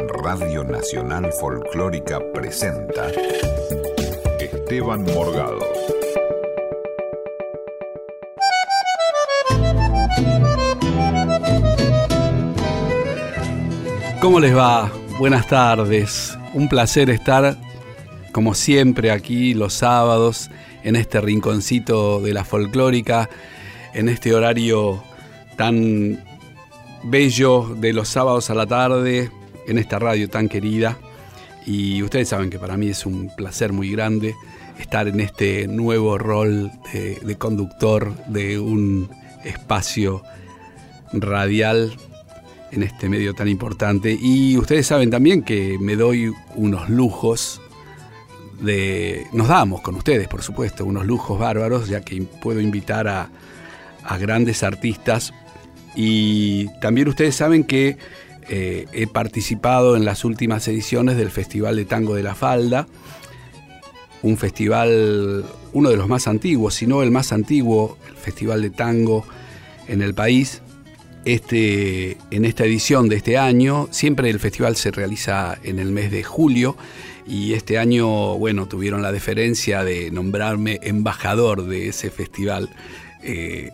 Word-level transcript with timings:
Radio 0.00 0.64
Nacional 0.64 1.32
Folclórica 1.40 2.20
presenta 2.32 3.08
Esteban 4.38 5.02
Morgado. 5.04 5.60
¿Cómo 14.20 14.40
les 14.40 14.56
va? 14.56 14.90
Buenas 15.18 15.46
tardes. 15.48 16.38
Un 16.54 16.68
placer 16.68 17.10
estar, 17.10 17.56
como 18.32 18.54
siempre, 18.54 19.10
aquí 19.10 19.54
los 19.54 19.74
sábados, 19.74 20.50
en 20.84 20.96
este 20.96 21.20
rinconcito 21.20 22.20
de 22.20 22.32
la 22.32 22.44
folclórica, 22.44 23.28
en 23.94 24.08
este 24.08 24.34
horario 24.34 25.02
tan 25.56 26.22
bello 27.04 27.74
de 27.76 27.92
los 27.92 28.08
sábados 28.08 28.50
a 28.50 28.54
la 28.54 28.66
tarde, 28.66 29.30
en 29.66 29.78
esta 29.78 29.98
radio 29.98 30.28
tan 30.28 30.48
querida. 30.48 30.98
Y 31.66 32.02
ustedes 32.02 32.28
saben 32.28 32.50
que 32.50 32.58
para 32.58 32.76
mí 32.76 32.88
es 32.88 33.06
un 33.06 33.30
placer 33.36 33.72
muy 33.72 33.90
grande 33.90 34.34
estar 34.78 35.06
en 35.08 35.20
este 35.20 35.66
nuevo 35.68 36.18
rol 36.18 36.70
de, 36.92 37.36
conductor 37.36 38.14
de 38.26 38.58
un 38.58 39.10
espacio 39.44 40.22
radial 41.12 41.96
en 42.72 42.82
este 42.82 43.08
medio 43.08 43.34
tan 43.34 43.48
importante. 43.48 44.16
Y 44.20 44.56
ustedes 44.56 44.86
saben 44.86 45.10
también 45.10 45.42
que 45.42 45.78
me 45.80 45.96
doy 45.96 46.32
unos 46.56 46.88
lujos 46.88 47.60
de... 48.60 49.26
Nos 49.32 49.48
damos 49.48 49.82
con 49.82 49.94
ustedes, 49.94 50.26
por 50.28 50.42
supuesto, 50.42 50.84
unos 50.84 51.06
lujos 51.06 51.38
bárbaros, 51.38 51.88
ya 51.88 52.00
que 52.00 52.22
puedo 52.22 52.60
invitar 52.60 53.08
a, 53.08 53.30
a 54.04 54.18
grandes 54.18 54.62
artistas. 54.62 55.32
Y 55.94 56.68
también 56.80 57.08
ustedes 57.08 57.36
saben 57.36 57.64
que 57.64 57.98
eh, 58.48 58.86
he 58.92 59.06
participado 59.06 59.96
en 59.96 60.04
las 60.04 60.24
últimas 60.24 60.66
ediciones 60.68 61.16
del 61.16 61.30
Festival 61.30 61.76
de 61.76 61.84
Tango 61.84 62.14
de 62.14 62.22
la 62.22 62.34
Falda, 62.34 62.86
un 64.22 64.36
festival, 64.36 65.44
uno 65.72 65.90
de 65.90 65.96
los 65.96 66.08
más 66.08 66.28
antiguos, 66.28 66.74
si 66.74 66.86
no 66.86 67.02
el 67.02 67.10
más 67.10 67.32
antiguo, 67.32 67.98
el 68.08 68.16
Festival 68.16 68.62
de 68.62 68.70
Tango 68.70 69.24
en 69.88 70.02
el 70.02 70.14
país 70.14 70.62
este, 71.24 72.16
en 72.30 72.44
esta 72.44 72.64
edición 72.64 73.08
de 73.08 73.16
este 73.16 73.38
año. 73.38 73.88
Siempre 73.90 74.30
el 74.30 74.40
festival 74.40 74.76
se 74.76 74.90
realiza 74.90 75.58
en 75.62 75.78
el 75.78 75.90
mes 75.90 76.10
de 76.10 76.22
julio 76.22 76.76
y 77.26 77.54
este 77.54 77.78
año, 77.78 78.36
bueno, 78.38 78.66
tuvieron 78.66 79.02
la 79.02 79.12
deferencia 79.12 79.84
de 79.84 80.10
nombrarme 80.10 80.80
embajador 80.82 81.66
de 81.66 81.88
ese 81.88 82.10
festival. 82.10 82.70
Eh, 83.22 83.70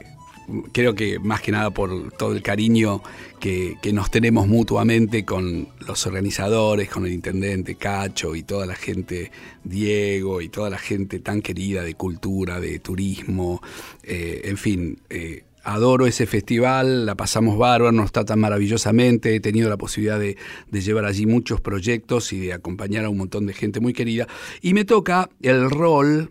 creo 0.73 0.95
que 0.95 1.19
más 1.19 1.41
que 1.41 1.53
nada 1.53 1.71
por 1.71 2.13
todo 2.13 2.33
el 2.33 2.43
cariño 2.43 3.03
que, 3.41 3.77
que, 3.83 3.93
nos 3.93 4.11
tenemos 4.11 4.47
mutuamente 4.47 5.25
con 5.25 5.69
los 5.87 6.07
organizadores, 6.07 6.89
con 6.89 7.07
el 7.07 7.13
intendente 7.13 7.77
Cacho 7.77 8.35
y 8.35 8.43
toda 8.43 8.67
la 8.67 8.75
gente, 8.75 9.31
Diego 9.65 10.41
y 10.41 10.49
toda 10.49 10.71
la 10.71 10.79
gente 10.79 11.21
tan 11.21 11.43
querida 11.43 11.83
de 11.83 11.95
cultura, 11.95 12.61
de 12.61 12.79
turismo, 12.79 13.63
eh, 14.03 14.43
en 14.45 14.57
fin. 14.57 15.01
Eh, 15.11 15.45
adoro 15.65 16.07
ese 16.07 16.27
festival, 16.27 17.05
la 17.05 17.15
pasamos 17.15 17.59
bárbaro, 17.59 17.93
nos 17.93 18.11
tratan 18.11 18.41
maravillosamente, 18.41 19.35
he 19.35 19.41
tenido 19.41 19.69
la 19.69 19.77
posibilidad 19.77 20.19
de, 20.19 20.39
de, 20.71 20.81
llevar 20.81 21.05
allí 21.05 21.27
muchos 21.27 21.61
proyectos 21.61 22.33
y 22.33 22.39
de 22.39 22.55
acompañar 22.55 23.05
a 23.05 23.11
un 23.11 23.19
montón 23.19 23.45
de 23.45 23.53
gente 23.53 23.79
muy 23.79 23.93
querida. 23.93 24.27
Y 24.63 24.73
me 24.73 24.87
toca 24.87 25.29
el 25.43 25.69
rol 25.69 26.31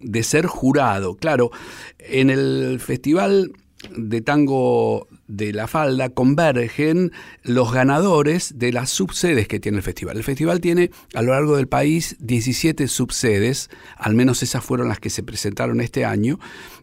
de 0.00 0.22
ser 0.22 0.46
jurado. 0.46 1.16
Claro, 1.16 1.50
en 1.98 2.30
el 2.30 2.80
festival 2.80 3.52
de 3.96 4.20
tango 4.20 5.08
de 5.26 5.52
la 5.52 5.66
falda 5.66 6.10
convergen 6.10 7.12
los 7.42 7.72
ganadores 7.72 8.58
de 8.58 8.72
las 8.72 8.90
subsedes 8.90 9.48
que 9.48 9.60
tiene 9.60 9.78
el 9.78 9.82
festival. 9.82 10.16
El 10.16 10.24
festival 10.24 10.60
tiene 10.60 10.90
a 11.14 11.22
lo 11.22 11.32
largo 11.32 11.56
del 11.56 11.68
país 11.68 12.16
17 12.20 12.88
subsedes, 12.88 13.70
al 13.96 14.14
menos 14.14 14.42
esas 14.42 14.64
fueron 14.64 14.88
las 14.88 15.00
que 15.00 15.10
se 15.10 15.22
presentaron 15.22 15.80
este 15.80 16.04
año. 16.04 16.38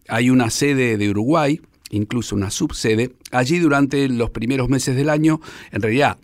Hay 0.07 0.29
una 0.29 0.49
sede 0.49 0.97
de 0.97 1.09
Uruguay, 1.09 1.61
incluso 1.91 2.35
una 2.35 2.49
subsede. 2.49 3.11
Allí 3.31 3.59
durante 3.59 4.07
los 4.09 4.29
primeros 4.31 4.69
meses 4.69 4.95
del 4.95 5.09
año, 5.09 5.39
en 5.71 5.81
realidad 5.81 6.17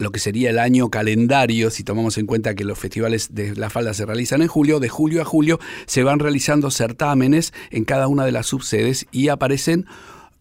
lo 0.00 0.10
que 0.12 0.18
sería 0.18 0.48
el 0.48 0.58
año 0.58 0.88
calendario, 0.88 1.70
si 1.70 1.84
tomamos 1.84 2.16
en 2.16 2.24
cuenta 2.24 2.54
que 2.54 2.64
los 2.64 2.78
festivales 2.78 3.34
de 3.34 3.54
la 3.54 3.68
falda 3.68 3.92
se 3.92 4.06
realizan 4.06 4.40
en 4.40 4.48
julio, 4.48 4.80
de 4.80 4.88
julio 4.88 5.20
a 5.20 5.26
julio 5.26 5.60
se 5.86 6.02
van 6.02 6.18
realizando 6.18 6.70
certámenes 6.70 7.52
en 7.70 7.84
cada 7.84 8.08
una 8.08 8.24
de 8.24 8.32
las 8.32 8.46
subsedes 8.46 9.06
y 9.12 9.28
aparecen 9.28 9.86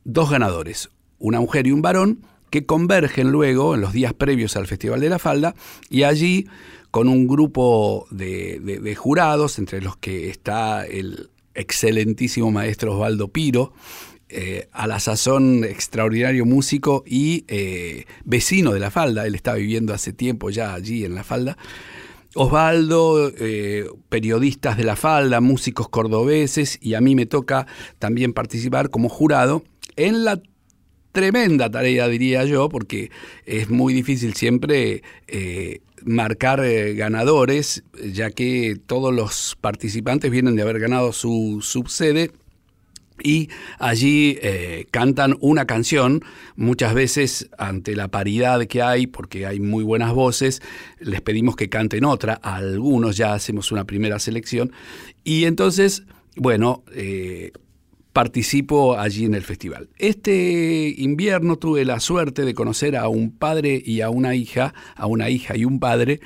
dos 0.06 0.32
ganadores, 0.32 0.90
una 1.20 1.42
mujer 1.42 1.68
y 1.68 1.72
un 1.72 1.82
varón, 1.82 2.22
que 2.50 2.66
convergen 2.66 3.32
luego 3.32 3.76
en 3.76 3.82
los 3.82 3.92
días 3.92 4.14
previos 4.14 4.56
al 4.56 4.66
Festival 4.66 5.02
de 5.02 5.10
la 5.10 5.20
Falda 5.20 5.54
y 5.90 6.04
allí 6.04 6.48
con 6.90 7.10
un 7.10 7.28
grupo 7.28 8.08
de, 8.12 8.60
de, 8.60 8.96
jurados, 8.96 9.60
entre 9.60 9.82
los 9.82 9.98
que 9.98 10.30
está 10.30 10.86
el 10.86 11.30
excelentísimo 11.54 12.50
maestro 12.50 12.96
Osvaldo 12.96 13.28
Piro, 13.28 13.74
eh, 14.32 14.68
a 14.74 14.86
la 14.86 15.00
sazón 15.00 15.64
extraordinario 15.64 16.46
músico 16.46 17.04
y 17.08 17.46
eh, 17.48 18.06
vecino 18.26 18.72
de 18.74 18.80
la 18.80 18.92
falda, 18.92 19.26
él 19.26 19.34
está 19.34 19.56
viviendo 19.56 19.92
hace 19.92 20.14
tiempo 20.14 20.52
ya 20.52 20.76
allí 20.76 21.04
en 21.04 21.16
la 21.16 21.24
falda. 21.24 21.58
Osvaldo, 22.36 23.32
eh, 23.40 23.88
periodistas 24.10 24.78
de 24.78 24.84
la 24.84 24.96
falda, 24.96 25.42
músicos 25.42 25.90
cordobeses 25.90 26.78
y 26.80 26.94
a 26.94 27.02
mí 27.02 27.16
me 27.16 27.26
toca 27.26 27.66
también 27.98 28.34
participar 28.34 28.92
como 28.92 29.10
jurado 29.10 29.64
en 29.96 30.24
la 30.26 30.40
tremenda 31.12 31.72
tarea, 31.72 32.08
diría 32.08 32.46
yo, 32.46 32.70
porque 32.70 33.10
es 33.48 33.72
muy 33.72 33.96
difícil 33.96 34.36
siempre 34.36 35.02
marcar 36.06 36.62
ganadores, 36.94 37.84
ya 38.14 38.30
que 38.30 38.78
todos 38.86 39.12
los 39.12 39.58
participantes 39.60 40.30
vienen 40.30 40.56
de 40.56 40.62
haber 40.62 40.80
ganado 40.80 41.14
su 41.14 41.62
subsede 41.64 42.30
y 43.24 43.50
allí 43.78 44.38
eh, 44.42 44.88
cantan 44.92 45.38
una 45.40 45.66
canción, 45.66 46.24
muchas 46.56 46.94
veces 46.94 47.50
ante 47.58 47.96
la 47.96 48.08
paridad 48.08 48.66
que 48.68 48.82
hay, 48.82 49.08
porque 49.08 49.46
hay 49.46 49.60
muy 49.60 49.84
buenas 49.84 50.14
voces, 50.14 50.62
les 51.00 51.22
pedimos 51.22 51.56
que 51.56 51.70
canten 51.70 52.06
otra, 52.06 52.40
a 52.42 52.56
algunos 52.56 53.18
ya 53.18 53.34
hacemos 53.34 53.72
una 53.72 53.86
primera 53.86 54.20
selección, 54.20 54.72
y 55.24 55.46
entonces, 55.46 56.04
bueno, 56.36 56.84
eh, 56.94 57.52
participo 58.14 58.98
allí 58.98 59.26
en 59.26 59.36
el 59.36 59.44
festival. 59.44 59.90
Este 59.98 60.94
invierno 60.98 61.58
tuve 61.58 61.86
la 61.86 62.00
suerte 62.00 62.44
de 62.44 62.54
conocer 62.54 62.96
a 62.96 63.08
un 63.08 63.32
padre 63.32 63.82
y 63.84 64.02
a 64.02 64.10
una 64.10 64.36
hija, 64.36 64.74
a 64.96 65.06
una 65.06 65.30
hija 65.30 65.56
y 65.56 65.66
un 65.66 65.80
padre, 65.80 66.20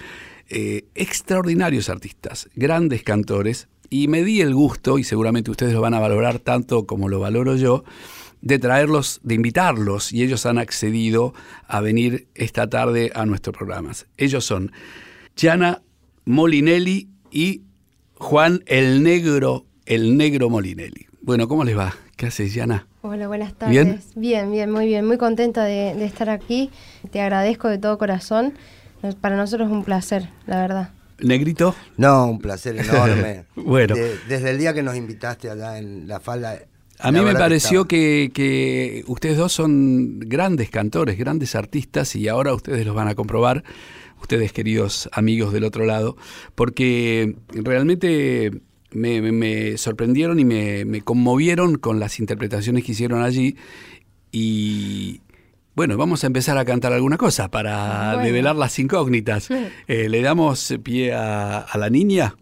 eh, 0.49 0.85
extraordinarios 0.95 1.89
artistas, 1.89 2.49
grandes 2.55 3.03
cantores, 3.03 3.67
y 3.93 4.07
me 4.07 4.23
di 4.23 4.41
el 4.41 4.55
gusto, 4.55 4.97
y 4.97 5.03
seguramente 5.03 5.51
ustedes 5.51 5.71
lo 5.71 5.79
van 5.79 5.93
a 5.93 5.99
valorar 5.99 6.39
tanto 6.39 6.87
como 6.87 7.09
lo 7.09 7.19
valoro 7.19 7.55
yo, 7.55 7.83
de 8.41 8.57
traerlos, 8.57 9.19
de 9.21 9.35
invitarlos, 9.35 10.11
y 10.11 10.23
ellos 10.23 10.47
han 10.47 10.57
accedido 10.57 11.35
a 11.67 11.79
venir 11.79 12.27
esta 12.33 12.67
tarde 12.67 13.11
a 13.13 13.27
nuestros 13.27 13.55
programas. 13.55 14.07
Ellos 14.17 14.45
son 14.45 14.71
Gianna 15.35 15.83
Molinelli 16.25 17.07
y 17.29 17.61
Juan 18.15 18.63
el 18.65 19.03
Negro, 19.03 19.67
el 19.85 20.17
Negro 20.17 20.49
Molinelli. 20.49 21.05
Bueno, 21.21 21.47
¿cómo 21.47 21.63
les 21.63 21.77
va? 21.77 21.93
¿Qué 22.15 22.25
haces, 22.25 22.51
Gianna? 22.51 22.87
Hola, 23.03 23.27
buenas 23.27 23.53
tardes. 23.53 23.75
¿Bien? 23.75 23.99
Bien, 24.15 24.51
bien, 24.51 24.71
muy 24.71 24.87
bien. 24.87 25.05
Muy 25.05 25.19
contenta 25.19 25.65
de, 25.65 25.93
de 25.93 26.05
estar 26.05 26.31
aquí. 26.31 26.71
Te 27.11 27.21
agradezco 27.21 27.67
de 27.69 27.77
todo 27.77 27.99
corazón. 27.99 28.53
Para 29.21 29.37
nosotros 29.37 29.67
es 29.67 29.71
un 29.71 29.83
placer, 29.83 30.29
la 30.47 30.61
verdad. 30.61 30.89
¿Negrito? 31.19 31.75
No, 31.97 32.28
un 32.28 32.40
placer 32.40 32.78
enorme. 32.78 33.46
bueno. 33.56 33.96
De, 33.96 34.18
desde 34.28 34.51
el 34.51 34.57
día 34.57 34.74
que 34.74 34.84
nos 34.84 34.96
invitaste 34.96 35.50
allá 35.50 35.78
en 35.78 36.07
la 36.07 36.19
falda. 36.19 36.59
A 37.00 37.12
mí 37.12 37.19
me 37.22 37.34
pareció 37.34 37.85
que, 37.85 38.31
que, 38.34 39.03
ustedes 39.07 39.38
dos 39.38 39.51
son 39.51 40.19
grandes 40.19 40.69
cantores, 40.69 41.18
grandes 41.18 41.56
artistas, 41.56 42.16
y 42.16 42.28
ahora 42.28 42.53
ustedes 42.53 42.85
los 42.85 42.96
van 42.96 43.07
a 43.07 43.16
comprobar, 43.16 43.63
ustedes 44.22 44.54
queridos 44.54 45.10
amigos 45.12 45.51
del 45.51 45.65
otro 45.65 45.86
lado, 45.86 46.15
porque 46.56 47.36
realmente 47.50 48.51
me, 48.92 49.21
me, 49.21 49.31
me 49.31 49.77
sorprendieron 49.77 50.39
y 50.39 50.45
me, 50.45 50.86
me, 50.86 51.01
conmovieron 51.01 51.77
con 51.77 52.00
las 52.00 52.19
interpretaciones 52.19 52.83
que 52.83 52.94
hicieron 52.94 53.21
allí. 53.21 53.57
Y 54.31 55.21
bueno, 55.75 55.97
vamos 55.97 56.23
a 56.23 56.27
empezar 56.27 56.57
a 56.57 56.65
cantar 56.65 56.93
alguna 56.93 57.17
cosa 57.17 57.49
para 57.49 58.13
bueno. 58.13 58.23
develar 58.23 58.55
las 58.55 58.77
incógnitas. 58.79 59.49
Eh, 59.87 60.09
¿Le 60.09 60.21
damos 60.21 60.73
pie 60.83 61.13
a, 61.13 61.59
a 61.59 61.77
la 61.77 61.89
niña? 61.89 62.35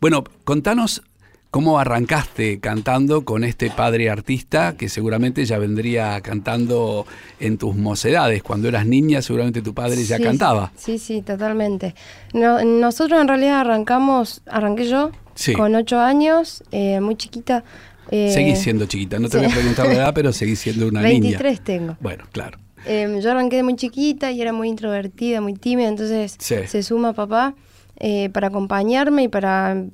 Bueno, 0.00 0.24
contanos 0.44 1.02
¿Cómo 1.50 1.80
arrancaste 1.80 2.60
cantando 2.60 3.24
con 3.24 3.42
este 3.42 3.72
padre 3.72 4.08
artista 4.08 4.76
que 4.76 4.88
seguramente 4.88 5.44
ya 5.44 5.58
vendría 5.58 6.20
cantando 6.20 7.06
en 7.40 7.58
tus 7.58 7.74
mocedades? 7.74 8.44
Cuando 8.44 8.68
eras 8.68 8.86
niña 8.86 9.20
seguramente 9.20 9.60
tu 9.60 9.74
padre 9.74 10.04
ya 10.04 10.20
cantaba. 10.20 10.70
Sí, 10.76 11.00
sí, 11.00 11.22
totalmente. 11.22 11.96
No, 12.34 12.62
nosotros 12.62 13.20
en 13.20 13.26
realidad 13.26 13.62
arrancamos, 13.62 14.42
arranqué 14.46 14.88
yo 14.88 15.10
sí. 15.34 15.52
con 15.54 15.74
ocho 15.74 15.98
años, 15.98 16.62
eh, 16.70 17.00
muy 17.00 17.16
chiquita. 17.16 17.64
Eh, 18.12 18.30
seguís 18.32 18.60
siendo 18.60 18.86
chiquita, 18.86 19.18
no 19.18 19.28
te 19.28 19.40
sí. 19.40 19.44
voy 19.44 19.52
a 19.52 19.54
preguntar 19.56 19.86
la 19.86 19.94
edad, 19.94 20.14
pero 20.14 20.32
seguís 20.32 20.60
siendo 20.60 20.86
una 20.86 21.02
23 21.02 21.20
niña. 21.20 21.38
23 21.42 21.64
tengo. 21.64 21.96
Bueno, 22.00 22.26
claro. 22.30 22.58
Em, 22.86 23.20
yo 23.20 23.30
arranqué 23.30 23.56
de 23.56 23.62
muy 23.62 23.76
chiquita 23.76 24.30
y 24.30 24.40
era 24.40 24.52
muy 24.52 24.68
introvertida, 24.68 25.40
muy 25.40 25.54
tímida, 25.54 25.88
entonces 25.88 26.36
Sí. 26.38 26.56
se 26.66 26.82
suma 26.82 27.12
papá 27.12 27.54
eh, 28.02 28.30
para 28.30 28.46
acompañarme 28.48 29.24
y 29.24 29.28
para 29.28 29.84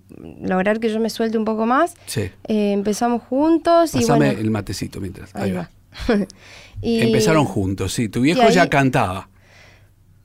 lograr 0.40 0.78
que 0.78 0.88
yo 0.90 1.00
me 1.00 1.10
suelte 1.10 1.38
un 1.38 1.44
poco 1.44 1.66
más. 1.66 1.94
Sí. 2.06 2.30
Eh, 2.46 2.72
empezamos 2.72 3.22
juntos 3.22 3.94
y 3.96 3.98
Pasame 4.00 4.26
bueno, 4.26 4.40
el 4.40 4.50
matecito 4.52 5.00
mientras. 5.00 5.34
Ahí, 5.34 5.50
ahí 5.50 5.52
va. 5.52 5.62
va. 6.10 6.26
Y 6.82 7.00
Empezaron 7.02 7.46
juntos, 7.46 7.92
sí. 7.94 8.08
Tu 8.08 8.20
viejo 8.20 8.42
ahí- 8.42 8.52
ya 8.52 8.68
cantaba. 8.68 9.28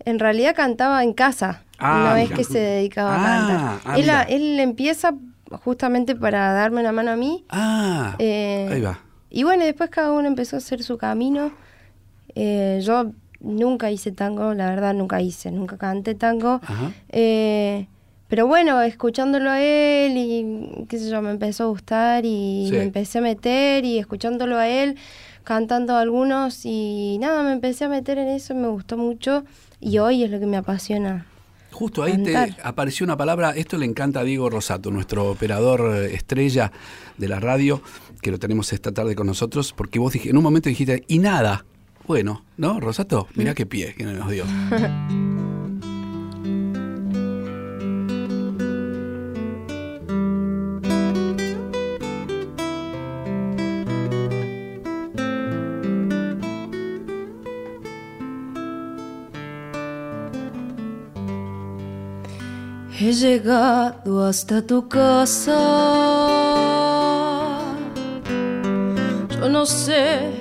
En 0.04 0.20
realidad 0.20 0.54
cantaba 0.56 1.04
en 1.04 1.14
casa, 1.14 1.64
Ah, 1.80 2.16
es 2.20 2.26
mira. 2.26 2.38
que 2.38 2.44
se 2.44 2.60
dedicaba 2.60 3.16
Ah, 3.16 3.18
a 3.18 3.48
cantar. 3.48 3.80
ah, 3.86 3.96
él, 3.96 4.02
mira. 4.02 4.22
él 4.24 4.60
empieza 4.60 5.14
justamente 5.64 6.16
para 6.16 6.52
darme 6.54 6.82
una 6.82 6.92
mano 6.92 7.12
a 7.12 7.16
mí. 7.16 7.46
Ah, 7.50 8.16
Eh, 8.20 8.68
ahí 8.72 8.82
va. 8.82 9.00
Y 9.30 9.44
bueno, 9.44 9.64
después 9.64 9.90
cada 9.90 10.12
uno 10.12 10.28
empezó 10.28 10.58
a 10.58 10.60
hacer 10.60 10.84
su 10.84 10.98
camino. 10.98 11.52
Eh, 12.36 12.80
yo 12.84 13.12
nunca 13.40 13.92
hice 13.92 14.12
tango, 14.12 14.54
la 14.54 14.70
verdad 14.70 14.94
nunca 14.94 15.22
hice, 15.22 15.52
nunca 15.52 15.78
canté 15.78 16.16
tango. 16.16 16.62
Eh, 17.10 17.88
pero 18.28 18.48
bueno, 18.48 18.82
escuchándolo 18.82 19.50
a 19.50 19.62
él 19.62 20.14
y 20.16 20.86
qué 20.88 20.98
sé 21.00 21.10
yo, 21.10 21.22
me 21.22 21.32
empezó 21.32 21.66
a 21.66 21.68
gustar 21.68 22.24
y 22.26 22.68
Sí. 22.70 22.76
me 22.76 22.84
empecé 22.84 23.18
a 23.18 23.22
meter 23.22 23.84
y 23.84 23.98
escuchándolo 23.98 24.58
a 24.58 24.70
él, 24.70 24.96
cantando 25.44 25.98
algunos 25.98 26.66
y 26.66 27.18
nada, 27.20 27.44
me 27.44 27.52
empecé 27.52 27.86
a 27.86 27.90
meter 27.90 28.18
en 28.20 28.30
eso, 28.30 28.56
me 28.56 28.68
gustó 28.70 28.96
mucho 28.96 29.44
y 29.80 29.98
hoy 29.98 30.24
es 30.24 30.30
lo 30.32 30.40
que 30.40 30.46
me 30.46 30.58
apasiona. 30.58 31.26
Justo 31.72 32.04
ahí 32.04 32.22
te 32.22 32.54
apareció 32.64 33.06
una 33.06 33.18
palabra, 33.18 33.52
esto 33.56 33.78
le 33.78 33.86
encanta 33.86 34.20
a 34.20 34.24
Diego 34.24 34.50
Rosato, 34.50 34.92
nuestro 34.92 35.32
operador 35.32 35.94
eh, 35.96 36.14
estrella 36.14 36.72
de 37.18 37.28
la 37.28 37.40
radio, 37.40 37.82
que 38.22 38.30
lo 38.30 38.40
tenemos 38.40 38.72
esta 38.72 38.92
tarde 38.92 39.16
con 39.16 39.26
nosotros, 39.28 39.74
porque 39.74 39.98
vos 39.98 40.14
dije, 40.14 40.30
en 40.30 40.38
un 40.38 40.44
momento 40.44 40.70
dijiste, 40.70 41.04
y 41.08 41.20
nada. 41.20 41.66
Bueno, 42.08 42.44
¿no, 42.58 42.80
Rosato? 42.80 43.28
Mm. 43.34 43.40
Mirá 43.40 43.54
qué 43.54 43.66
pie 43.66 43.94
que 43.96 44.04
nos 44.04 44.30
dio. 44.30 44.46
He 63.04 63.14
llegado 63.14 64.28
hasta 64.28 64.62
tu 64.62 64.88
casa. 64.88 65.58
Yo 69.40 69.50
no 69.50 69.66
sé 69.66 70.41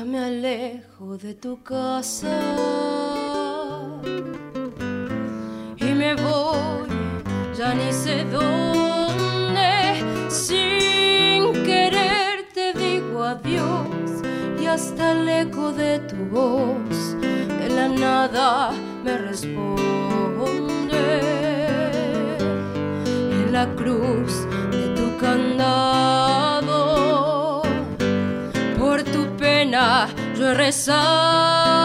Ya 0.00 0.06
me 0.06 0.18
alejo 0.18 1.18
de 1.18 1.34
tu 1.34 1.62
casa 1.62 2.40
y 5.76 5.84
me 5.84 6.14
voy, 6.14 6.88
ya 7.54 7.74
ni 7.74 7.92
sé 7.92 8.24
dónde. 8.24 9.70
Sin 10.30 11.52
querer 11.66 12.48
te 12.54 12.72
digo 12.72 13.22
adiós 13.22 14.22
y 14.58 14.64
hasta 14.64 15.12
el 15.12 15.28
eco 15.28 15.70
de 15.70 15.98
tu 15.98 16.16
voz 16.34 17.20
de 17.20 17.68
la 17.68 17.88
nada 17.88 18.70
me 19.04 19.18
responde. 19.18 19.60
En 23.32 23.52
la 23.52 23.66
cruz 23.76 24.32
de 24.70 24.94
tu 24.96 25.18
candado 25.18 26.29
pena 29.70 30.08
yo 30.36 31.79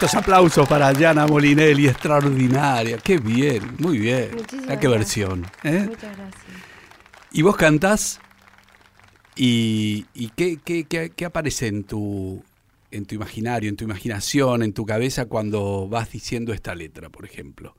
Estos 0.00 0.14
aplausos 0.14 0.68
para 0.68 0.92
Yana 0.92 1.26
Molinelli, 1.26 1.88
extraordinaria. 1.88 2.98
Qué 2.98 3.18
bien, 3.18 3.74
muy 3.80 3.98
bien. 3.98 4.30
Muchísimas 4.36 4.70
Ah, 4.70 4.78
qué 4.78 4.86
gracias. 4.88 4.90
versión. 5.26 5.46
¿eh? 5.64 5.86
Muchas 5.88 6.16
gracias. 6.16 6.42
Y 7.32 7.42
vos 7.42 7.56
cantás 7.56 8.20
y, 9.34 10.06
y 10.14 10.28
qué, 10.36 10.60
qué- 10.64 10.84
qué- 10.84 11.10
qué 11.10 11.24
aparece 11.24 11.66
en 11.66 11.82
tu, 11.82 12.44
en 12.92 13.06
tu 13.06 13.16
imaginario, 13.16 13.68
en 13.68 13.74
tu 13.74 13.82
imaginación, 13.82 14.62
en 14.62 14.72
tu 14.72 14.86
cabeza 14.86 15.26
cuando 15.26 15.88
vas 15.88 16.12
diciendo 16.12 16.52
esta 16.52 16.76
letra, 16.76 17.08
por 17.10 17.24
ejemplo. 17.24 17.74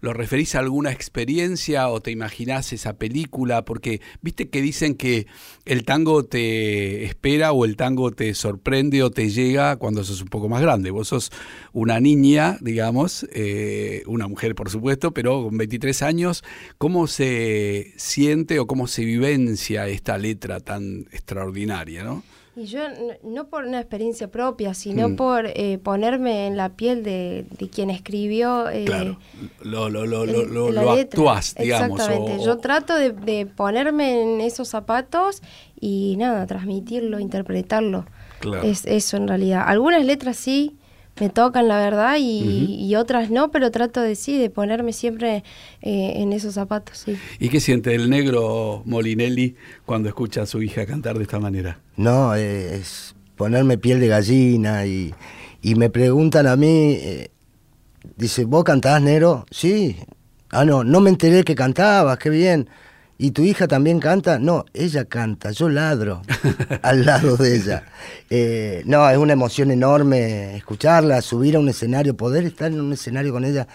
¿Lo 0.00 0.12
referís 0.12 0.54
a 0.54 0.60
alguna 0.60 0.92
experiencia 0.92 1.88
o 1.88 2.00
te 2.00 2.10
imaginás 2.10 2.72
esa 2.72 2.94
película? 2.94 3.64
Porque 3.64 4.00
viste 4.22 4.48
que 4.48 4.62
dicen 4.62 4.94
que 4.94 5.26
el 5.64 5.84
tango 5.84 6.24
te 6.24 7.04
espera 7.04 7.52
o 7.52 7.64
el 7.64 7.76
tango 7.76 8.10
te 8.10 8.34
sorprende 8.34 9.02
o 9.02 9.10
te 9.10 9.30
llega 9.30 9.76
cuando 9.76 10.04
sos 10.04 10.22
un 10.22 10.28
poco 10.28 10.48
más 10.48 10.62
grande. 10.62 10.90
Vos 10.90 11.08
sos 11.08 11.30
una 11.72 12.00
niña, 12.00 12.58
digamos, 12.60 13.26
eh, 13.32 14.02
una 14.06 14.28
mujer 14.28 14.54
por 14.54 14.70
supuesto, 14.70 15.12
pero 15.12 15.44
con 15.44 15.56
23 15.56 16.02
años. 16.02 16.44
¿Cómo 16.78 17.06
se 17.06 17.92
siente 17.96 18.58
o 18.58 18.66
cómo 18.66 18.86
se 18.86 19.04
vivencia 19.04 19.88
esta 19.88 20.18
letra 20.18 20.60
tan 20.60 21.06
extraordinaria, 21.12 22.04
no? 22.04 22.22
Y 22.58 22.64
yo, 22.64 22.80
no 23.22 23.48
por 23.48 23.64
una 23.66 23.78
experiencia 23.80 24.28
propia, 24.30 24.72
sino 24.72 25.10
Mm. 25.10 25.16
por 25.16 25.46
eh, 25.46 25.78
ponerme 25.82 26.46
en 26.46 26.56
la 26.56 26.70
piel 26.70 27.02
de, 27.02 27.44
de 27.58 27.68
quien 27.68 27.90
escribió 27.90 28.70
eh, 28.70 28.86
Claro, 28.86 29.18
lo, 29.62 29.90
lo, 29.90 30.06
lo, 30.06 30.24
el- 30.24 30.32
lo, 30.32 30.44
lo- 30.46 30.72
la 30.72 30.82
lo 30.82 30.94
letra. 30.96 31.20
actuás, 31.20 31.54
digamos. 31.54 32.00
Exactamente. 32.00 32.40
o- 32.40 32.44
Yo 32.46 32.56
trato 32.56 32.94
de, 32.94 33.12
de 33.12 33.44
ponerme 33.44 34.22
en 34.22 34.40
esos 34.40 34.68
zapatos 34.68 35.42
y 35.78 36.16
nada, 36.16 36.46
transmitirlo, 36.46 37.20
interpretarlo. 37.20 38.06
Claro. 38.40 38.62
Es 38.62 38.86
eso 38.86 39.18
en 39.18 39.28
realidad. 39.28 39.64
Algunas 39.66 40.02
letras 40.04 40.36
sí 40.38 40.76
me 41.18 41.30
tocan, 41.30 41.68
la 41.68 41.78
verdad, 41.78 42.16
y, 42.18 42.76
y 42.84 42.94
otras 42.96 43.30
no, 43.30 43.50
pero 43.50 43.70
trato 43.70 44.00
de 44.00 44.14
sí, 44.14 44.38
de 44.38 44.50
ponerme 44.50 44.92
siempre 44.92 45.44
eh, 45.80 46.12
en 46.16 46.32
esos 46.32 46.54
zapatos, 46.54 46.98
sí. 46.98 47.16
¿Y 47.38 47.48
qué 47.48 47.60
siente 47.60 47.94
el 47.94 48.10
negro 48.10 48.82
Molinelli 48.84 49.56
cuando 49.84 50.08
escucha 50.08 50.42
a 50.42 50.46
su 50.46 50.62
hija 50.62 50.84
cantar 50.86 51.16
de 51.16 51.22
esta 51.22 51.38
manera? 51.38 51.80
No, 51.96 52.34
eh, 52.34 52.76
es 52.76 53.14
ponerme 53.36 53.78
piel 53.78 54.00
de 54.00 54.08
gallina 54.08 54.86
y, 54.86 55.14
y 55.62 55.74
me 55.74 55.90
preguntan 55.90 56.46
a 56.46 56.56
mí, 56.56 56.98
eh, 57.00 57.30
dice, 58.16 58.44
¿vos 58.44 58.64
cantás, 58.64 59.00
Nero? 59.00 59.46
Sí. 59.50 59.96
Ah, 60.50 60.64
no, 60.64 60.84
no 60.84 61.00
me 61.00 61.10
enteré 61.10 61.44
que 61.44 61.54
cantabas, 61.54 62.18
qué 62.18 62.30
bien. 62.30 62.68
¿Y 63.18 63.30
tu 63.30 63.42
hija 63.42 63.66
también 63.66 63.98
canta? 63.98 64.38
No, 64.38 64.66
ella 64.74 65.06
canta, 65.06 65.50
yo 65.50 65.68
ladro 65.68 66.22
al 66.82 67.06
lado 67.06 67.36
de 67.36 67.56
ella. 67.56 67.84
Eh, 68.28 68.82
no, 68.84 69.08
es 69.08 69.16
una 69.16 69.32
emoción 69.32 69.70
enorme 69.70 70.56
escucharla, 70.56 71.22
subir 71.22 71.56
a 71.56 71.58
un 71.58 71.68
escenario, 71.68 72.16
poder 72.16 72.44
estar 72.44 72.70
en 72.70 72.80
un 72.80 72.92
escenario 72.92 73.32
con 73.32 73.44
ella, 73.44 73.66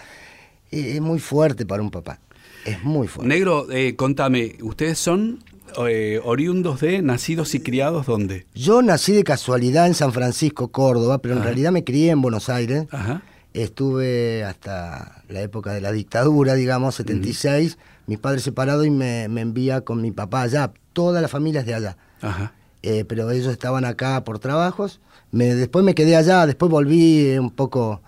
eh, 0.70 0.92
es 0.94 1.00
muy 1.00 1.18
fuerte 1.18 1.66
para 1.66 1.82
un 1.82 1.90
papá. 1.90 2.20
Es 2.64 2.84
muy 2.84 3.08
fuerte. 3.08 3.28
Negro, 3.28 3.70
eh, 3.70 3.96
contame, 3.96 4.56
¿ustedes 4.62 4.98
son 4.98 5.42
eh, 5.88 6.20
oriundos 6.22 6.80
de, 6.80 7.02
nacidos 7.02 7.54
y 7.54 7.60
criados 7.60 8.06
dónde? 8.06 8.46
Yo 8.54 8.82
nací 8.82 9.12
de 9.12 9.24
casualidad 9.24 9.86
en 9.86 9.94
San 9.94 10.12
Francisco, 10.12 10.68
Córdoba, 10.68 11.18
pero 11.18 11.34
en 11.34 11.40
Ajá. 11.40 11.48
realidad 11.48 11.72
me 11.72 11.82
crié 11.82 12.10
en 12.10 12.22
Buenos 12.22 12.48
Aires. 12.48 12.86
Ajá. 12.90 13.22
Estuve 13.54 14.44
hasta 14.44 15.22
la 15.28 15.42
época 15.42 15.72
de 15.72 15.80
la 15.80 15.92
dictadura, 15.92 16.54
digamos, 16.54 16.94
76. 16.94 17.76
Mis 18.06 18.18
padres 18.18 18.42
separados 18.42 18.86
y 18.86 18.90
me, 18.90 19.28
me 19.28 19.40
envía 19.40 19.82
con 19.82 20.00
mi 20.02 20.10
papá 20.10 20.42
allá. 20.42 20.72
Toda 20.92 21.20
la 21.20 21.28
familia 21.28 21.60
es 21.60 21.66
de 21.66 21.74
allá. 21.74 21.96
Ajá. 22.20 22.52
Eh, 22.82 23.04
pero 23.04 23.30
ellos 23.30 23.46
estaban 23.52 23.84
acá 23.84 24.24
por 24.24 24.38
trabajos. 24.38 25.00
Me, 25.30 25.54
después 25.54 25.84
me 25.84 25.94
quedé 25.94 26.16
allá, 26.16 26.46
después 26.46 26.70
volví 26.70 27.26
eh, 27.26 27.40
un 27.40 27.50
poco. 27.50 28.02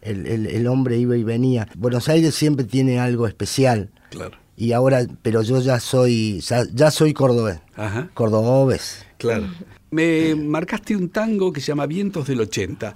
El, 0.00 0.26
el- 0.26 0.46
el 0.46 0.66
hombre 0.66 0.98
iba 0.98 1.16
y 1.16 1.24
venía. 1.24 1.66
Buenos 1.76 2.08
Aires 2.08 2.34
siempre 2.34 2.64
tiene 2.66 2.98
algo 3.00 3.26
especial. 3.26 3.90
Claro. 4.10 4.36
Y 4.56 4.72
ahora, 4.72 5.06
pero 5.22 5.42
yo 5.42 5.60
ya 5.60 5.80
soy, 5.80 6.40
ya, 6.40 6.64
ya 6.72 6.90
soy 6.90 7.12
cordobés. 7.14 7.58
Ajá. 7.76 8.08
Cordobés. 8.14 9.04
Claro. 9.18 9.46
Me 9.90 10.34
marcaste 10.34 10.96
un 10.96 11.08
tango 11.08 11.52
que 11.52 11.60
se 11.60 11.68
llama 11.68 11.86
Vientos 11.86 12.26
del 12.26 12.40
80. 12.40 12.94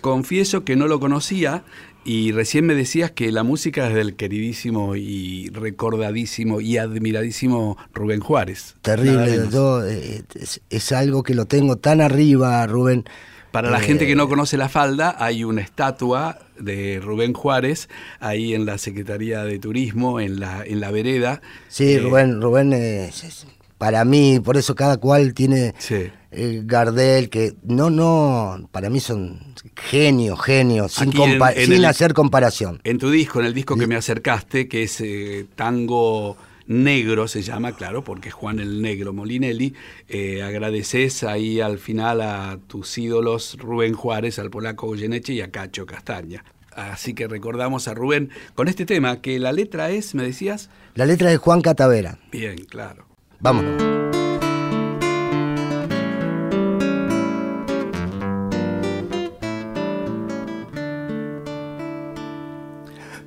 Confieso 0.00 0.64
que 0.64 0.76
no 0.76 0.86
lo 0.88 0.98
conocía 0.98 1.62
y 2.04 2.32
recién 2.32 2.66
me 2.66 2.74
decías 2.74 3.10
que 3.10 3.30
la 3.32 3.42
música 3.42 3.88
es 3.88 3.94
del 3.94 4.16
queridísimo 4.16 4.96
y 4.96 5.48
recordadísimo 5.50 6.60
y 6.60 6.78
admiradísimo 6.78 7.76
Rubén 7.94 8.20
Juárez. 8.20 8.76
Terrible. 8.82 9.48
Yo, 9.52 9.84
eh, 9.86 10.22
es, 10.34 10.60
es 10.70 10.92
algo 10.92 11.22
que 11.22 11.34
lo 11.34 11.46
tengo 11.46 11.76
tan 11.76 12.00
arriba, 12.00 12.66
Rubén. 12.66 13.04
Para 13.52 13.70
la 13.70 13.78
Eh, 13.78 13.82
gente 13.82 14.06
que 14.06 14.14
no 14.14 14.28
conoce 14.28 14.56
la 14.56 14.68
falda, 14.68 15.16
hay 15.18 15.42
una 15.42 15.60
estatua 15.60 16.38
de 16.58 17.00
Rubén 17.02 17.32
Juárez 17.32 17.88
ahí 18.20 18.54
en 18.54 18.64
la 18.64 18.78
Secretaría 18.78 19.42
de 19.44 19.58
Turismo, 19.58 20.20
en 20.20 20.38
la, 20.38 20.62
en 20.64 20.78
la 20.80 20.90
vereda. 20.92 21.42
Sí, 21.68 21.94
Eh, 21.94 21.98
Rubén, 21.98 22.40
Rubén 22.40 22.72
es, 22.72 23.24
es- 23.24 23.46
para 23.76 24.04
mí, 24.04 24.40
por 24.44 24.56
eso 24.56 24.74
cada 24.74 24.98
cual 24.98 25.34
tiene 25.34 25.74
Sí. 25.78 26.10
Eh, 26.32 26.62
Gardel, 26.64 27.28
que 27.30 27.54
no, 27.62 27.90
no, 27.90 28.68
para 28.72 28.88
mí 28.90 29.00
son 29.00 29.40
genios, 29.76 30.40
genios, 30.42 30.92
sin, 30.92 31.08
Aquí 31.08 31.22
en- 31.22 31.38
compa- 31.38 31.52
en 31.56 31.64
sin 31.66 31.72
el- 31.74 31.84
hacer 31.84 32.14
comparación. 32.14 32.80
En 32.84 32.98
tu 32.98 33.10
disco, 33.10 33.40
en 33.40 33.46
el 33.46 33.54
disco 33.54 33.76
que 33.76 33.86
me 33.86 33.96
acercaste, 33.96 34.68
que 34.68 34.84
es 34.84 35.00
eh, 35.00 35.46
Tango 35.56 36.36
Negro, 36.66 37.26
se 37.26 37.42
llama, 37.42 37.72
claro, 37.72 38.04
porque 38.04 38.28
es 38.28 38.34
Juan 38.34 38.60
el 38.60 38.80
Negro 38.80 39.12
Molinelli, 39.12 39.74
eh, 40.08 40.42
agradeces 40.44 41.24
ahí 41.24 41.60
al 41.60 41.78
final 41.78 42.20
a 42.20 42.58
tus 42.68 42.96
ídolos 42.96 43.56
Rubén 43.58 43.94
Juárez, 43.94 44.38
al 44.38 44.50
polaco 44.50 44.86
Goyeneche 44.86 45.32
y 45.32 45.40
a 45.40 45.50
Cacho 45.50 45.84
Castaña. 45.84 46.44
Así 46.72 47.12
que 47.14 47.26
recordamos 47.26 47.88
a 47.88 47.94
Rubén 47.94 48.30
con 48.54 48.68
este 48.68 48.86
tema, 48.86 49.20
que 49.20 49.40
la 49.40 49.50
letra 49.50 49.90
es, 49.90 50.14
me 50.14 50.22
decías, 50.22 50.70
La 50.94 51.06
letra 51.06 51.28
de 51.30 51.38
Juan 51.38 51.60
Catavera. 51.60 52.18
bien, 52.30 52.58
claro. 52.66 53.04
Vámonos. 53.40 54.09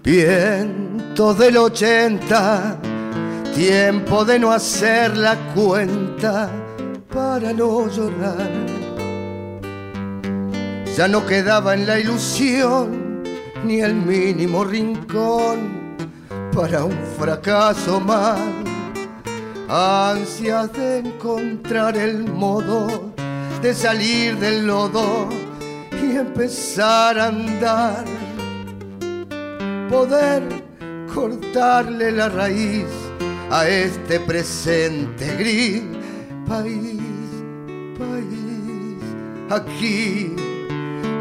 Vientos 0.04 1.38
del 1.38 1.56
80, 1.56 2.78
tiempo 3.56 4.26
de 4.26 4.38
no 4.38 4.52
hacer 4.52 5.16
la 5.16 5.38
cuenta 5.54 6.50
para 7.10 7.54
no 7.54 7.88
llorar. 7.88 8.52
Ya 10.98 11.08
no 11.08 11.26
quedaba 11.26 11.74
en 11.74 11.88
la 11.88 12.02
ilusión 12.02 13.24
ni 13.64 13.80
el 13.80 13.94
mínimo 13.94 14.66
rincón 14.66 15.96
para 16.54 16.84
un 16.84 17.00
fracaso 17.18 18.02
más. 18.02 18.42
Ansias 19.70 20.74
de 20.74 20.98
encontrar 20.98 21.96
el 21.96 22.26
modo 22.26 23.14
de 23.62 23.74
salir 23.74 24.38
del 24.38 24.68
lodo 24.68 25.30
y 25.94 26.18
empezar 26.18 27.18
a 27.18 27.28
andar 27.28 28.23
poder 29.94 30.42
cortarle 31.14 32.12
la 32.12 32.28
raíz 32.28 32.88
a 33.52 33.68
este 33.68 34.20
presente 34.20 35.36
gris. 35.38 35.84
País, 36.48 37.00
país, 38.00 38.98
aquí, 39.52 40.36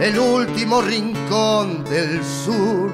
el 0.00 0.19
último 0.19 0.81
rincón 0.81 1.85
del 1.85 2.25
sur, 2.25 2.91